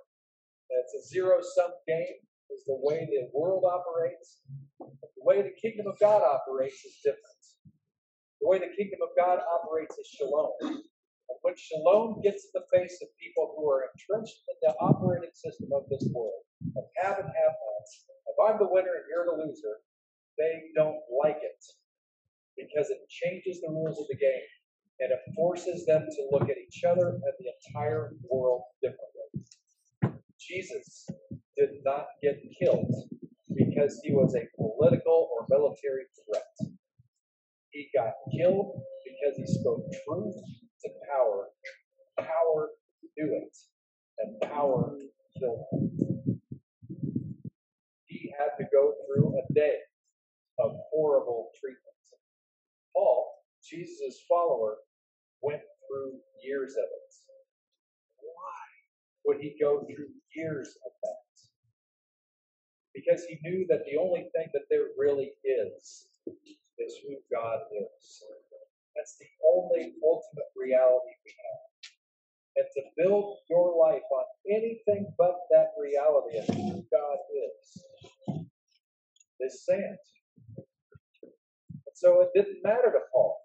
[0.71, 2.19] It's a zero sum game,
[2.51, 4.43] is the way the world operates.
[4.81, 7.36] The way the kingdom of God operates is different.
[8.47, 10.55] The way the kingdom of God operates is shalom.
[10.63, 15.35] And when shalom gets in the face of people who are entrenched in the operating
[15.35, 19.27] system of this world, of have and have nots, if I'm the winner and you're
[19.27, 19.83] the loser,
[20.39, 21.59] they don't like it
[22.57, 24.47] because it changes the rules of the game
[25.01, 30.23] and it forces them to look at each other and the entire world differently.
[30.39, 31.11] Jesus
[31.59, 33.11] did not get killed
[33.57, 36.76] because he was a political or military threat.
[37.77, 40.35] He got killed because he spoke truth
[40.83, 41.49] to power,
[42.19, 42.71] power
[43.03, 43.55] to do it,
[44.19, 44.97] and power
[45.39, 46.41] killed him.
[48.07, 49.77] He had to go through a day
[50.59, 51.83] of horrible treatment.
[52.95, 53.31] Paul,
[53.63, 54.77] Jesus' follower,
[55.43, 56.13] went through
[56.43, 57.15] years of it.
[58.23, 58.63] Why
[59.27, 61.19] would he go through years of that?
[62.95, 66.09] Because he knew that the only thing that there really is
[66.79, 68.23] is who God is.
[68.95, 71.63] That's the only ultimate reality we have.
[72.57, 77.85] And to build your life on anything but that reality of who God is
[79.41, 79.99] is sand.
[81.73, 83.41] And so it didn't matter to Paul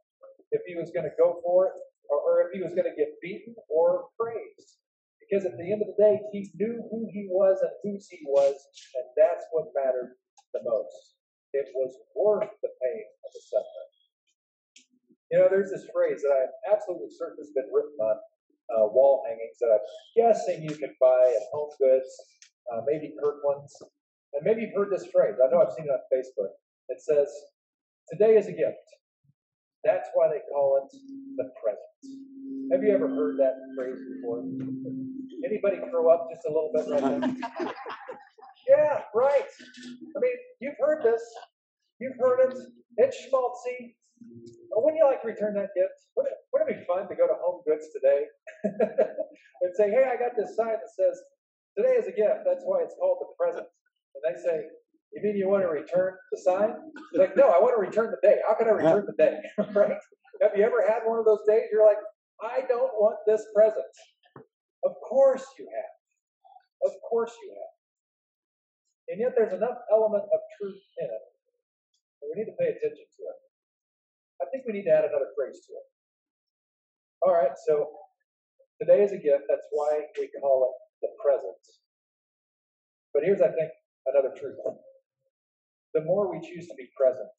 [0.52, 1.76] if he was going to go for it
[2.12, 4.84] or, or if he was going to get beaten or praised.
[5.24, 8.20] Because at the end of the day, he knew who he was and whose he
[8.28, 8.52] was,
[9.00, 10.20] and that's what mattered
[10.52, 11.16] the most.
[11.56, 13.92] It was worth the pain of the suffering.
[15.32, 18.20] You know, there's this phrase that I'm absolutely certain has been written on
[18.76, 19.88] uh, wall hangings that I'm
[20.20, 22.12] guessing you can buy at Home Goods,
[22.68, 23.72] uh, maybe Kirkland's,
[24.36, 25.40] and maybe you've heard this phrase.
[25.40, 26.52] I know I've seen it on Facebook.
[26.92, 27.32] It says,
[28.22, 28.86] "Today is a gift."
[29.84, 30.98] That's why they call it
[31.38, 32.72] the present.
[32.72, 34.46] Have you ever heard that phrase before?
[35.44, 37.20] Anybody grow up just a little bit right
[37.58, 37.74] now?
[38.70, 39.50] yeah, right.
[40.16, 41.22] I mean, you've heard this.
[42.00, 42.58] You've heard it.
[42.98, 43.96] It's schmaltzy.
[44.70, 45.98] Wouldn't you like to return that gift?
[46.16, 48.26] Wouldn't it, wouldn't it be fun to go to Home Goods today
[48.64, 51.18] and say, hey, I got this sign that says,
[51.76, 52.46] today is a gift.
[52.46, 53.66] That's why it's called the present.
[54.14, 54.70] And they say,
[55.14, 56.72] you mean you want to return the sign?
[57.14, 58.40] Like, no, I want to return the day.
[58.48, 59.36] How can I return the day?
[59.76, 60.00] right?
[60.42, 61.68] Have you ever had one of those days?
[61.72, 62.00] You're like,
[62.42, 63.92] I don't want this present.
[64.84, 66.90] Of course you have.
[66.90, 67.74] Of course you have.
[69.10, 71.26] And yet there's enough element of truth in it
[72.22, 73.40] that we need to pay attention to it.
[74.42, 75.88] I think we need to add another phrase to it.
[77.22, 77.92] All right, so
[78.80, 79.46] today is a gift.
[79.50, 81.62] That's why we call it the present.
[83.14, 83.70] But here's, I think,
[84.08, 84.58] another truth
[85.94, 87.38] the more we choose to be present,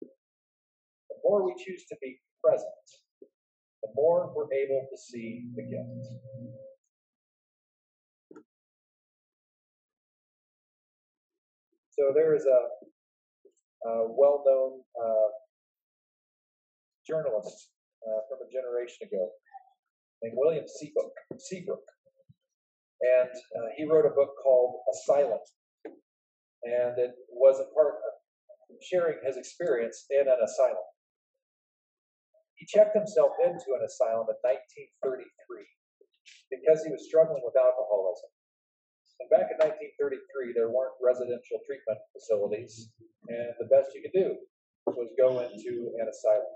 [0.00, 2.68] the more we choose to be present,
[3.82, 6.06] the more we're able to see the gift.
[11.90, 15.30] So there is a, a well-known uh,
[17.06, 17.68] journalist
[18.02, 19.28] uh, from a generation ago
[20.22, 21.12] named William Seabrook.
[21.38, 21.84] Seabrook.
[23.02, 25.38] And uh, he wrote a book called Asylum.
[26.64, 28.12] And it was a part of
[28.82, 30.86] sharing his experience in an asylum.
[32.54, 35.26] He checked himself into an asylum in 1933
[36.50, 38.30] because he was struggling with alcoholism.
[39.18, 42.90] And back in 1933, there weren't residential treatment facilities,
[43.26, 44.38] and the best you could do
[44.86, 46.54] was go into an asylum.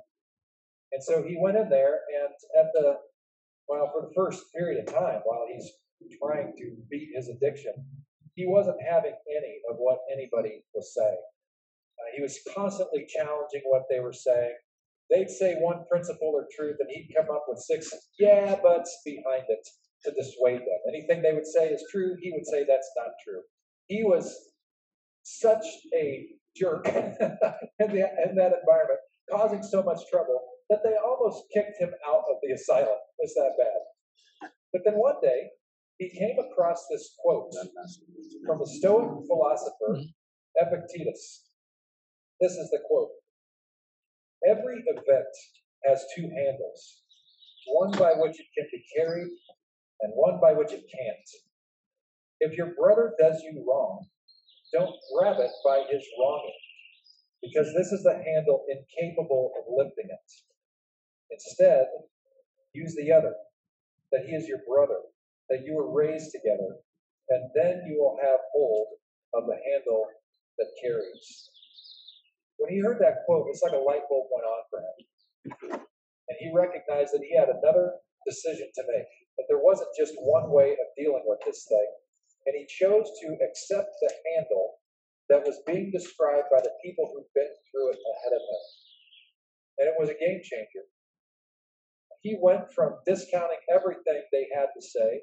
[0.92, 3.02] And so he went in there, and at the
[3.68, 5.66] well, for the first period of time, while he's
[6.22, 7.74] trying to beat his addiction,
[8.36, 11.24] he wasn't having any of what anybody was saying.
[11.98, 14.54] Uh, he was constantly challenging what they were saying.
[15.10, 19.44] They'd say one principle or truth, and he'd come up with six yeah buts behind
[19.48, 19.66] it
[20.04, 20.80] to dissuade them.
[20.88, 23.40] Anything they would say is true, he would say that's not true.
[23.88, 24.36] He was
[25.22, 25.64] such
[25.94, 27.16] a jerk in,
[27.78, 32.36] the, in that environment, causing so much trouble that they almost kicked him out of
[32.42, 32.98] the asylum.
[33.20, 34.50] It's that bad.
[34.72, 35.50] But then one day,
[35.98, 37.52] he came across this quote
[38.46, 40.66] from the Stoic philosopher mm-hmm.
[40.66, 41.48] Epictetus.
[42.40, 43.10] This is the quote
[44.46, 45.34] Every event
[45.84, 47.02] has two handles,
[47.66, 49.28] one by which it can be carried
[50.00, 51.28] and one by which it can't.
[52.40, 54.06] If your brother does you wrong,
[54.72, 56.60] don't grab it by his wronging,
[57.42, 60.32] because this is the handle incapable of lifting it.
[61.30, 61.86] Instead,
[62.74, 63.32] use the other,
[64.12, 65.00] that he is your brother,
[65.50, 66.78] that you were raised together,
[67.30, 68.88] and then you will have hold
[69.34, 70.06] of the handle
[70.58, 71.50] that carries.
[72.58, 75.80] When he heard that quote, it's like a light bulb went on for him.
[76.28, 79.06] And he recognized that he had another decision to make,
[79.38, 81.90] that there wasn't just one way of dealing with this thing.
[82.46, 84.78] And he chose to accept the handle
[85.28, 88.64] that was being described by the people who'd been through it ahead of him.
[89.78, 90.86] And it was a game changer.
[92.22, 95.22] He went from discounting everything they had to say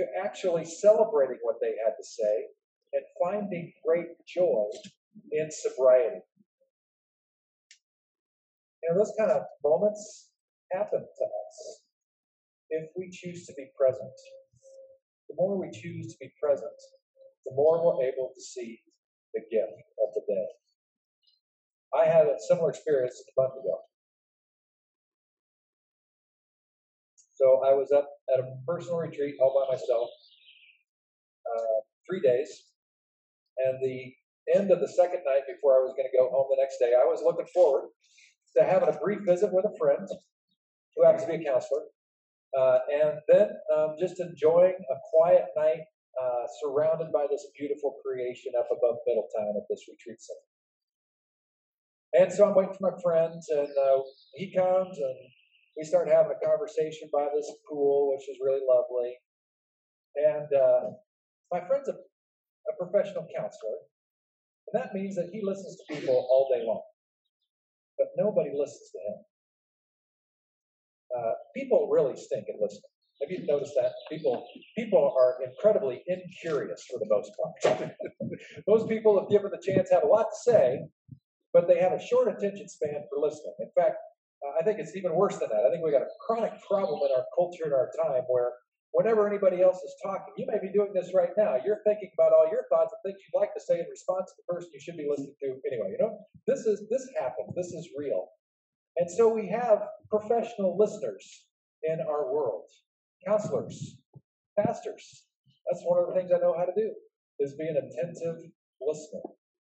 [0.00, 2.48] to actually celebrating what they had to say
[2.92, 4.64] and finding great joy
[5.32, 6.24] in sobriety.
[8.82, 10.30] You know, those kind of moments
[10.72, 11.80] happen to us
[12.70, 14.16] if we choose to be present.
[15.28, 16.78] The more we choose to be present,
[17.44, 18.80] the more we're able to see
[19.34, 20.48] the gift of the day.
[21.92, 23.78] I had a similar experience a month ago.
[27.34, 30.08] So I was up at a personal retreat all by myself,
[31.46, 31.78] uh,
[32.08, 32.48] three days,
[33.58, 34.12] and the
[34.54, 36.92] end of the second night before I was going to go home the next day,
[36.94, 37.88] I was looking forward
[38.56, 40.08] to having a brief visit with a friend
[40.96, 41.82] who happens to be a counselor,
[42.58, 45.86] uh, and then um, just enjoying a quiet night
[46.20, 50.50] uh, surrounded by this beautiful creation up above Middletown at this retreat center.
[52.12, 54.02] And so I'm waiting for my friend, and uh,
[54.34, 55.18] he comes, and
[55.80, 59.16] we start having a conversation by this pool, which is really lovely.
[60.20, 60.92] And uh,
[61.50, 63.80] my friend's a, a professional counselor,
[64.68, 66.82] and that means that he listens to people all day long
[68.00, 69.18] but nobody listens to him.
[71.12, 72.90] Uh, people really stink at listening.
[73.20, 73.92] Have you noticed that?
[74.08, 74.46] People
[74.78, 77.92] people are incredibly incurious for the most part.
[78.68, 80.80] most people, if given the chance, have a lot to say,
[81.52, 83.52] but they have a short attention span for listening.
[83.60, 83.96] In fact,
[84.40, 85.66] Uh, I think it's even worse than that.
[85.66, 88.52] I think we got a chronic problem in our culture and our time where
[88.92, 91.56] whenever anybody else is talking, you may be doing this right now.
[91.64, 94.36] You're thinking about all your thoughts and things you'd like to say in response to
[94.40, 95.92] the person you should be listening to anyway.
[95.92, 97.54] You know, this is this happens.
[97.54, 98.28] This is real,
[98.96, 101.46] and so we have professional listeners
[101.84, 102.64] in our world,
[103.26, 103.96] counselors,
[104.58, 105.24] pastors.
[105.70, 106.90] That's one of the things I know how to do
[107.38, 109.22] is be an attentive listener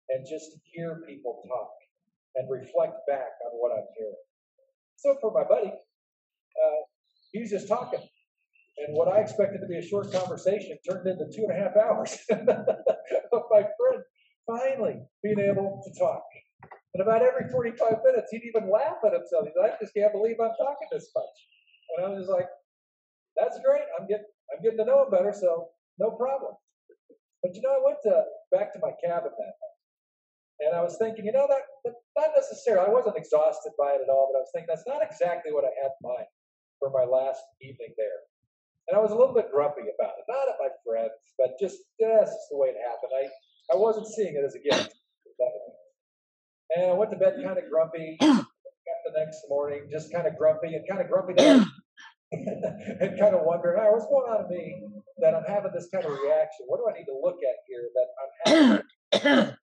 [0.09, 1.71] and just hear people talk
[2.37, 4.30] and reflect back on what I'm hearing.
[5.01, 6.81] So for my buddy, uh,
[7.35, 8.01] was just talking
[8.87, 11.77] and what I expected to be a short conversation turned into two and a half
[11.77, 14.03] hours of my friend
[14.47, 16.25] finally being able to talk.
[16.95, 19.47] And about every 45 minutes, he'd even laugh at himself.
[19.47, 21.37] He's like, I just can't believe I'm talking this much.
[21.97, 22.49] And I was like,
[23.37, 23.85] that's great.
[23.99, 26.55] I'm getting, I'm getting to know him better, so no problem.
[27.43, 29.70] But you know, I went to, back to my cabin that night.
[30.61, 34.05] And I was thinking, you know, that, that not necessarily, I wasn't exhausted by it
[34.05, 36.29] at all, but I was thinking that's not exactly what I had in mind
[36.79, 38.21] for my last evening there.
[38.89, 41.79] And I was a little bit grumpy about it, not at my friends, but just
[42.01, 43.13] that's just the way it happened.
[43.15, 43.29] I,
[43.73, 44.93] I wasn't seeing it as a gift.
[46.77, 48.17] And I went to bed kind of grumpy.
[48.21, 51.35] Got the next morning, just kind of grumpy and kind of grumpy.
[52.33, 54.83] and kind of wondering, oh, what's going on in me
[55.19, 56.67] that I'm having this kind of reaction?
[56.67, 58.83] What do I need to look at here that I'm
[59.13, 59.55] having?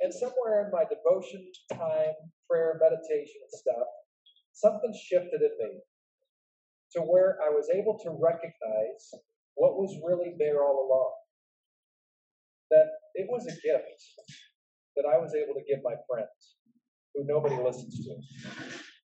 [0.00, 2.14] and somewhere in my devotion time,
[2.48, 3.88] prayer, meditation, and stuff,
[4.52, 5.80] something shifted in me
[6.92, 9.12] to where I was able to recognize
[9.54, 11.12] what was really there all along.
[12.70, 14.02] That it was a gift
[14.96, 16.56] that I was able to give my friends
[17.14, 18.16] who nobody listens to.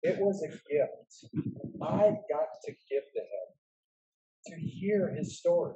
[0.04, 1.44] It was a gift
[1.82, 3.48] I got to give to him
[4.48, 5.76] to hear his story,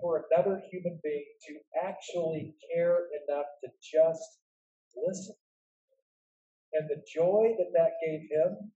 [0.00, 1.54] for another human being to
[1.86, 4.38] actually care enough to just
[4.96, 5.34] listen.
[6.72, 8.72] And the joy that that gave him,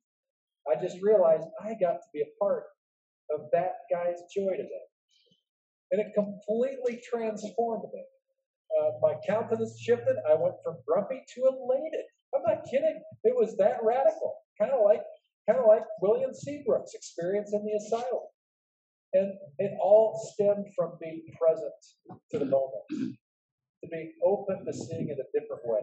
[0.68, 2.64] I just realized I got to be a part
[3.30, 4.86] of that guy's joy today.
[5.90, 8.04] And it completely transformed me.
[8.78, 10.16] Uh, my countenance shifted.
[10.28, 12.04] I went from grumpy to elated.
[12.34, 13.00] I'm not kidding.
[13.24, 14.34] It was that radical.
[14.60, 15.02] Kind of like,
[15.48, 18.26] kind of like William Seabrook's experience in the asylum.
[19.16, 21.72] And it all stemmed from being present
[22.32, 25.80] to the moment, to being open to seeing it a different way.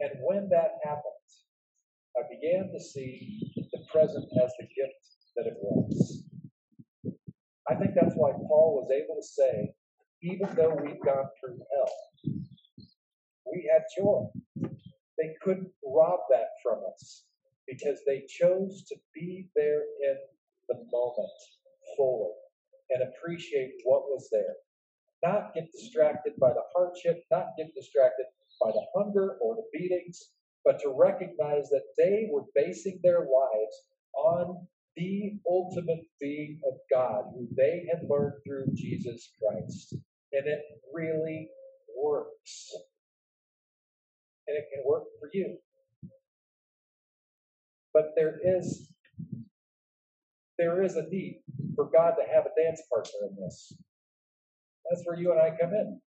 [0.00, 1.30] And when that happened,
[2.14, 5.02] I began to see the present as the gift
[5.36, 6.24] that it was.
[7.70, 9.72] I think that's why Paul was able to say,
[10.22, 12.34] even though we've gone through hell,
[13.50, 14.26] we had joy.
[15.16, 17.24] They couldn't rob that from us
[17.66, 20.16] because they chose to be there in
[20.68, 21.30] the moment
[21.96, 22.41] fully
[22.92, 24.54] and appreciate what was there.
[25.22, 28.26] Not get distracted by the hardship, not get distracted
[28.60, 30.30] by the hunger or the beatings,
[30.64, 33.76] but to recognize that they were basing their lives
[34.14, 34.66] on
[34.96, 39.94] the ultimate being of God, who they had learned through Jesus Christ.
[40.32, 40.60] And it
[40.92, 41.48] really
[41.96, 42.70] works.
[44.46, 45.56] And it can work for you.
[47.94, 48.88] But there is
[50.62, 51.40] there is a need
[51.74, 53.72] for God to have a dance partner in this.
[54.88, 56.00] That's where you and I come in.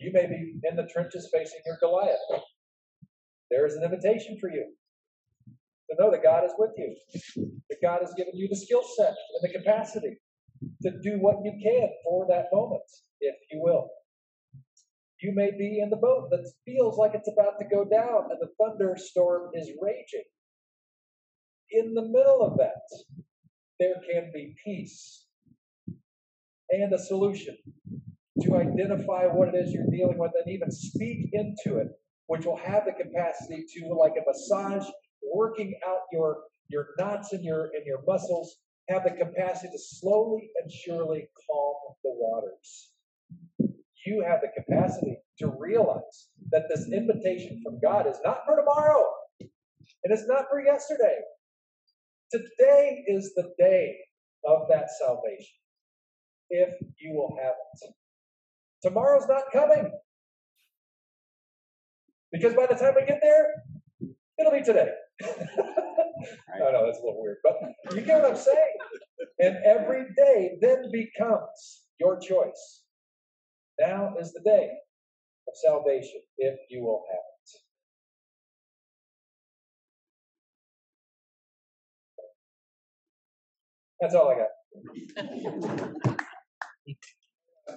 [0.00, 2.18] You may be in the trenches facing your Goliath.
[3.52, 4.66] There is an invitation for you
[5.90, 6.96] to know that God is with you,
[7.70, 10.18] that God has given you the skill set and the capacity
[10.82, 12.82] to do what you can for that moment,
[13.20, 13.90] if you will.
[15.22, 18.40] You may be in the boat that feels like it's about to go down and
[18.40, 20.24] the thunderstorm is raging.
[21.70, 22.82] In the middle of that,
[23.78, 25.26] there can be peace
[26.70, 27.56] and a solution
[28.42, 31.88] to identify what it is you're dealing with and even speak into it,
[32.26, 34.86] which will have the capacity to, like a massage,
[35.34, 36.38] working out your
[36.70, 38.56] your knots in your in your muscles,
[38.88, 42.92] have the capacity to slowly and surely calm the waters.
[44.06, 49.04] You have the capacity to realize that this invitation from God is not for tomorrow,
[49.40, 51.18] and it's not for yesterday.
[52.30, 53.96] Today is the day
[54.46, 55.54] of that salvation,
[56.50, 56.70] if
[57.00, 57.94] you will have it.
[58.82, 59.90] Tomorrow's not coming.
[62.32, 63.46] Because by the time we get there,
[64.38, 64.90] it'll be today.
[65.22, 67.56] I know that's a little weird, but
[67.94, 68.76] you get what I'm saying.
[69.40, 72.82] And every day then becomes your choice.
[73.80, 74.70] Now is the day
[75.48, 77.37] of salvation, if you will have it.
[84.00, 84.48] That's all I got.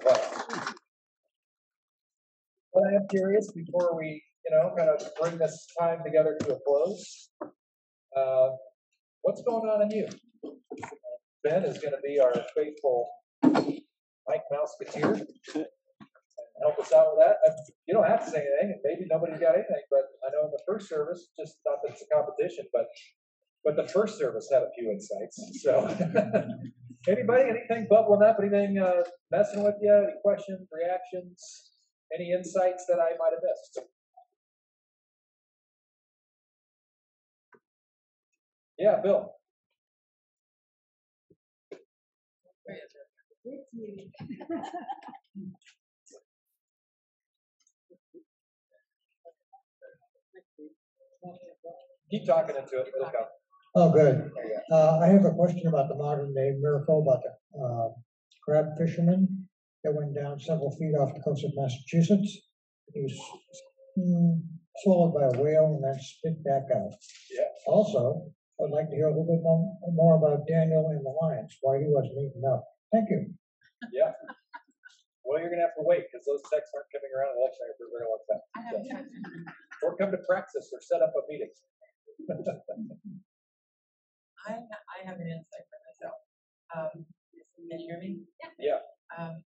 [0.04, 0.44] But,
[2.74, 6.58] I am curious before we, you know, kind of bring this time together to a
[6.66, 7.28] close.
[8.16, 8.50] Uh,
[9.22, 10.08] what's going on in you?
[11.44, 13.08] Ben is going to be our faithful
[13.42, 15.14] Mike Mouseketeer.
[15.14, 15.66] and
[16.62, 17.36] Help us out with that.
[17.86, 20.52] You don't have to say anything, and maybe nobody's got anything, but I know in
[20.52, 22.86] the first service, just not that it's a competition, but
[23.64, 25.38] but the first service had a few insights.
[25.62, 25.86] So,
[27.08, 28.38] anybody, anything bubbling up?
[28.40, 29.92] Anything uh, messing with you?
[29.92, 31.70] Any questions, reactions,
[32.14, 33.88] any insights that I might have missed?
[38.78, 39.30] Yeah, Bill.
[52.10, 52.88] Keep talking into it.
[52.94, 53.41] It'll come.
[53.74, 54.30] Oh, good.
[54.34, 54.76] There you go.
[54.76, 57.88] Uh, I have a question about the modern day miracle about the, uh,
[58.44, 59.48] crab fisherman
[59.84, 62.36] that went down several feet off the coast of Massachusetts.
[62.92, 63.16] He was,
[63.98, 64.42] mm,
[64.82, 66.92] swallowed by a whale and then spit back out.
[67.30, 67.48] Yeah.
[67.66, 68.28] Also,
[68.60, 71.78] I'd like to hear a little bit more, more about Daniel and the lions, why
[71.78, 72.64] he wasn't eaten up.
[72.92, 73.32] Thank you.
[73.92, 74.12] Yeah.
[75.24, 77.86] Well, you're gonna have to wait, because those texts aren't coming around election night for
[77.88, 78.42] a very long time.
[78.52, 79.08] I haven't time.
[79.82, 81.48] Or come to practice or set up a meeting.
[84.46, 86.18] I, I have an insight for myself.
[86.74, 87.06] Um,
[87.70, 88.20] can you hear me?
[88.58, 88.78] Yeah.
[89.18, 89.42] Um,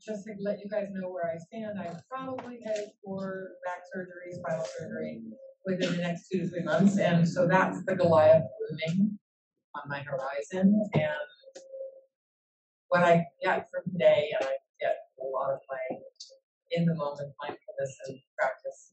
[0.00, 4.30] just to let you guys know where I stand, I'm probably headed for back surgery,
[4.30, 5.22] spinal surgery
[5.66, 9.18] within the next two to three months, and so that's the Goliath looming
[9.74, 11.12] on my horizon, and
[12.88, 15.98] what I get from today, and I get a lot of my
[16.70, 18.92] in the moment mindfulness and practice,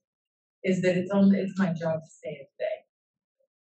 [0.63, 2.84] is that it's only, it's my job to stay in today.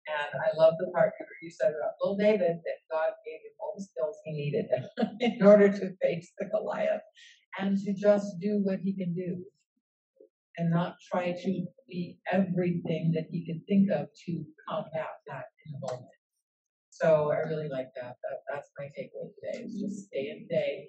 [0.08, 3.74] And I love the part you said about little David, that God gave him all
[3.78, 4.66] the skills he needed
[5.20, 7.02] in order to face the Goliath
[7.60, 9.44] and to just do what he can do
[10.58, 15.74] and not try to be everything that he could think of to combat that in
[15.74, 16.10] the moment.
[16.90, 18.16] So I really like that.
[18.24, 19.66] That that's my takeaway today.
[19.66, 20.88] Is just stay in day.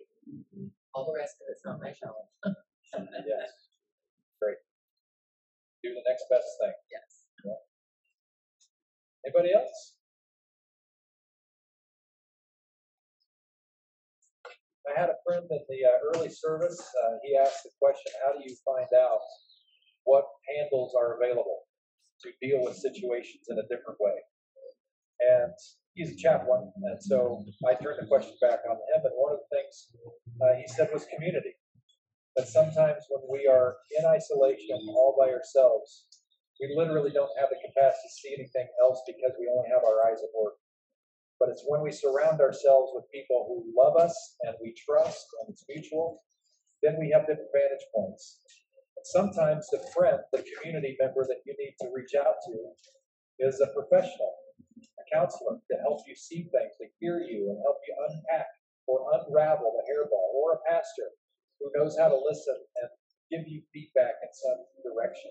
[0.95, 2.33] All the rest of it's not my challenge.
[2.97, 3.53] Yes.
[4.41, 4.57] Great.
[5.85, 6.73] Do the next best thing.
[6.89, 7.67] yes.
[9.27, 9.99] Anybody else?
[14.87, 18.33] I had a friend in the uh, early service, uh, he asked the question, how
[18.33, 19.19] do you find out
[20.05, 21.67] what handles are available
[22.23, 24.15] to deal with situations in a different way?
[25.21, 25.53] And
[25.95, 29.41] he's a chaplain, and so I turned the question back on him, and one of
[29.43, 29.91] the things
[30.39, 31.59] uh, he said was community.
[32.37, 36.07] That sometimes when we are in isolation, all by ourselves,
[36.61, 40.09] we literally don't have the capacity to see anything else because we only have our
[40.09, 40.57] eyes work.
[41.39, 44.17] But it's when we surround ourselves with people who love us
[44.49, 46.25] and we trust and it's mutual,
[46.83, 48.41] then we have different vantage points.
[48.97, 52.57] And sometimes the friend, the community member that you need to reach out to
[53.39, 54.33] is a professional,
[54.81, 58.49] a counselor to help you see things, to hear you and help you unpack
[58.89, 61.11] or unravel the hairball, or a pastor
[61.61, 62.89] who knows how to listen and
[63.31, 65.31] give you feedback in some direction.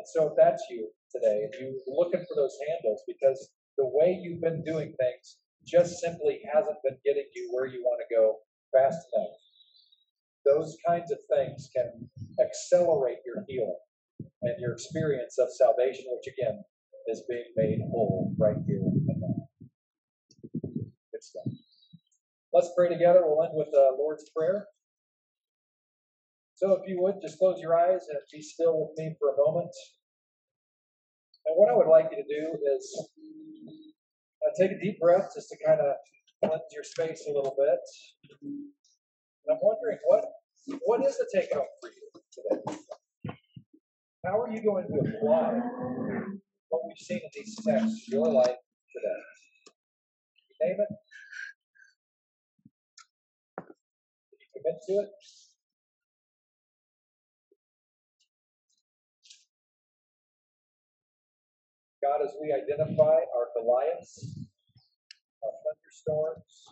[0.00, 4.18] And so if that's you today, and you're looking for those handles because the way
[4.18, 5.36] you've been doing things
[5.66, 8.36] just simply hasn't been getting you where you want to go
[8.72, 9.36] fast enough.
[10.46, 12.08] Those kinds of things can
[12.40, 13.76] accelerate your healing
[14.40, 16.64] and your experience of salvation, which again
[17.08, 19.48] is being made whole right here and now.
[21.12, 21.52] Good stuff.
[22.54, 23.20] Let's pray together.
[23.22, 24.64] We'll end with the Lord's Prayer.
[26.60, 29.36] So if you would, just close your eyes and be still with me for a
[29.38, 29.72] moment.
[31.46, 33.08] And what I would like you to do is
[34.44, 35.96] uh, take a deep breath just to kind of
[36.44, 37.80] cleanse your space a little bit.
[38.42, 38.68] And
[39.50, 40.24] I'm wondering what
[40.84, 42.78] what is the take home for you today?
[44.26, 45.60] How are you going to apply
[46.68, 48.60] what we've seen in these texts to your life
[48.92, 49.20] today?
[50.60, 50.94] Name it.
[54.30, 55.49] Did you commit to it?
[62.02, 64.38] God, as we identify our Goliaths,
[65.44, 66.64] our thunderstorms,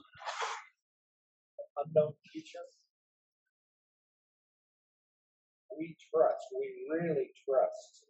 [1.59, 2.65] an unknown future,
[5.79, 8.07] we trust, we really trust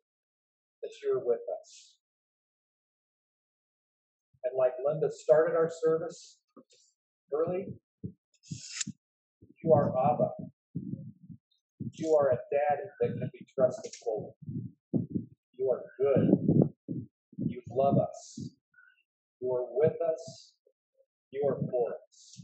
[0.82, 1.96] that you're with us.
[4.44, 6.38] And like Linda started our service
[7.34, 7.66] early,
[9.62, 10.30] you are Abba.
[11.94, 14.30] You are a daddy that can be trusted fully.
[15.58, 16.67] You are good.
[17.46, 18.50] You love us.
[19.40, 20.52] You are with us.
[21.30, 22.42] You are for us.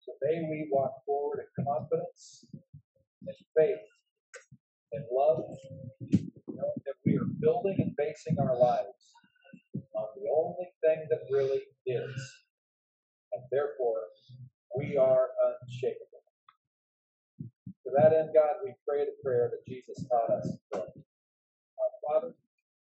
[0.00, 2.46] So may we walk forward in confidence,
[3.26, 3.78] in faith,
[4.92, 5.44] in love,
[6.48, 9.14] knowing that we are building and basing our lives
[9.94, 12.32] on the only thing that really is.
[13.32, 14.02] And therefore,
[14.76, 15.28] we are
[15.62, 16.22] unshakable.
[17.84, 20.48] To that end, God, we pray the prayer that Jesus taught us.
[20.74, 20.82] Our
[22.06, 22.34] Father,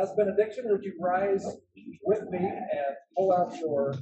[0.00, 1.46] As benediction, would you rise
[2.04, 3.94] with me and pull out your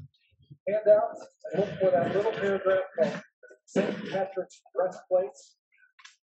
[0.68, 3.20] handouts and look for that little paragraph called
[3.66, 4.10] St.
[4.10, 5.56] Patrick's breastplates?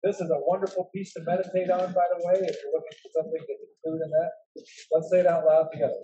[0.04, 3.10] This is a wonderful piece to meditate on, by the way, if you're looking for
[3.16, 4.32] something to include in that.
[4.94, 6.02] Let's say it out loud together.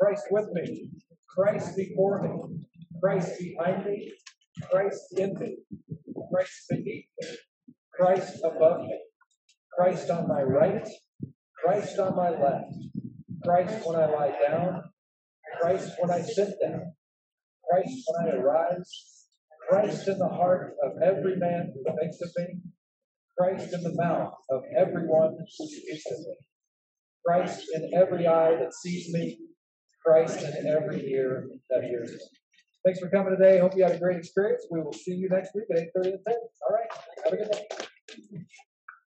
[0.00, 0.90] Christ with me,
[1.28, 2.66] Christ before me,
[3.00, 4.12] Christ behind me,
[4.70, 5.58] Christ in me,
[6.32, 7.28] Christ beneath me,
[7.92, 8.98] Christ above me,
[9.76, 10.88] Christ on my right,
[11.64, 12.74] Christ on my left,
[13.42, 14.82] Christ when I lie down,
[15.60, 16.92] Christ when I sit down,
[17.70, 19.26] Christ when I arise,
[19.68, 22.60] Christ in the heart of every man who thinks of me,
[23.38, 26.36] Christ in the mouth of everyone who speaks of me,
[27.26, 29.38] Christ in every eye that sees me,
[30.04, 32.18] Christ in every ear that hears me.
[32.84, 33.60] Thanks for coming today.
[33.60, 34.66] Hope you had a great experience.
[34.70, 36.36] We will see you next week at eight thirty and ten.
[36.36, 36.90] All right.
[37.24, 38.44] Have a good day.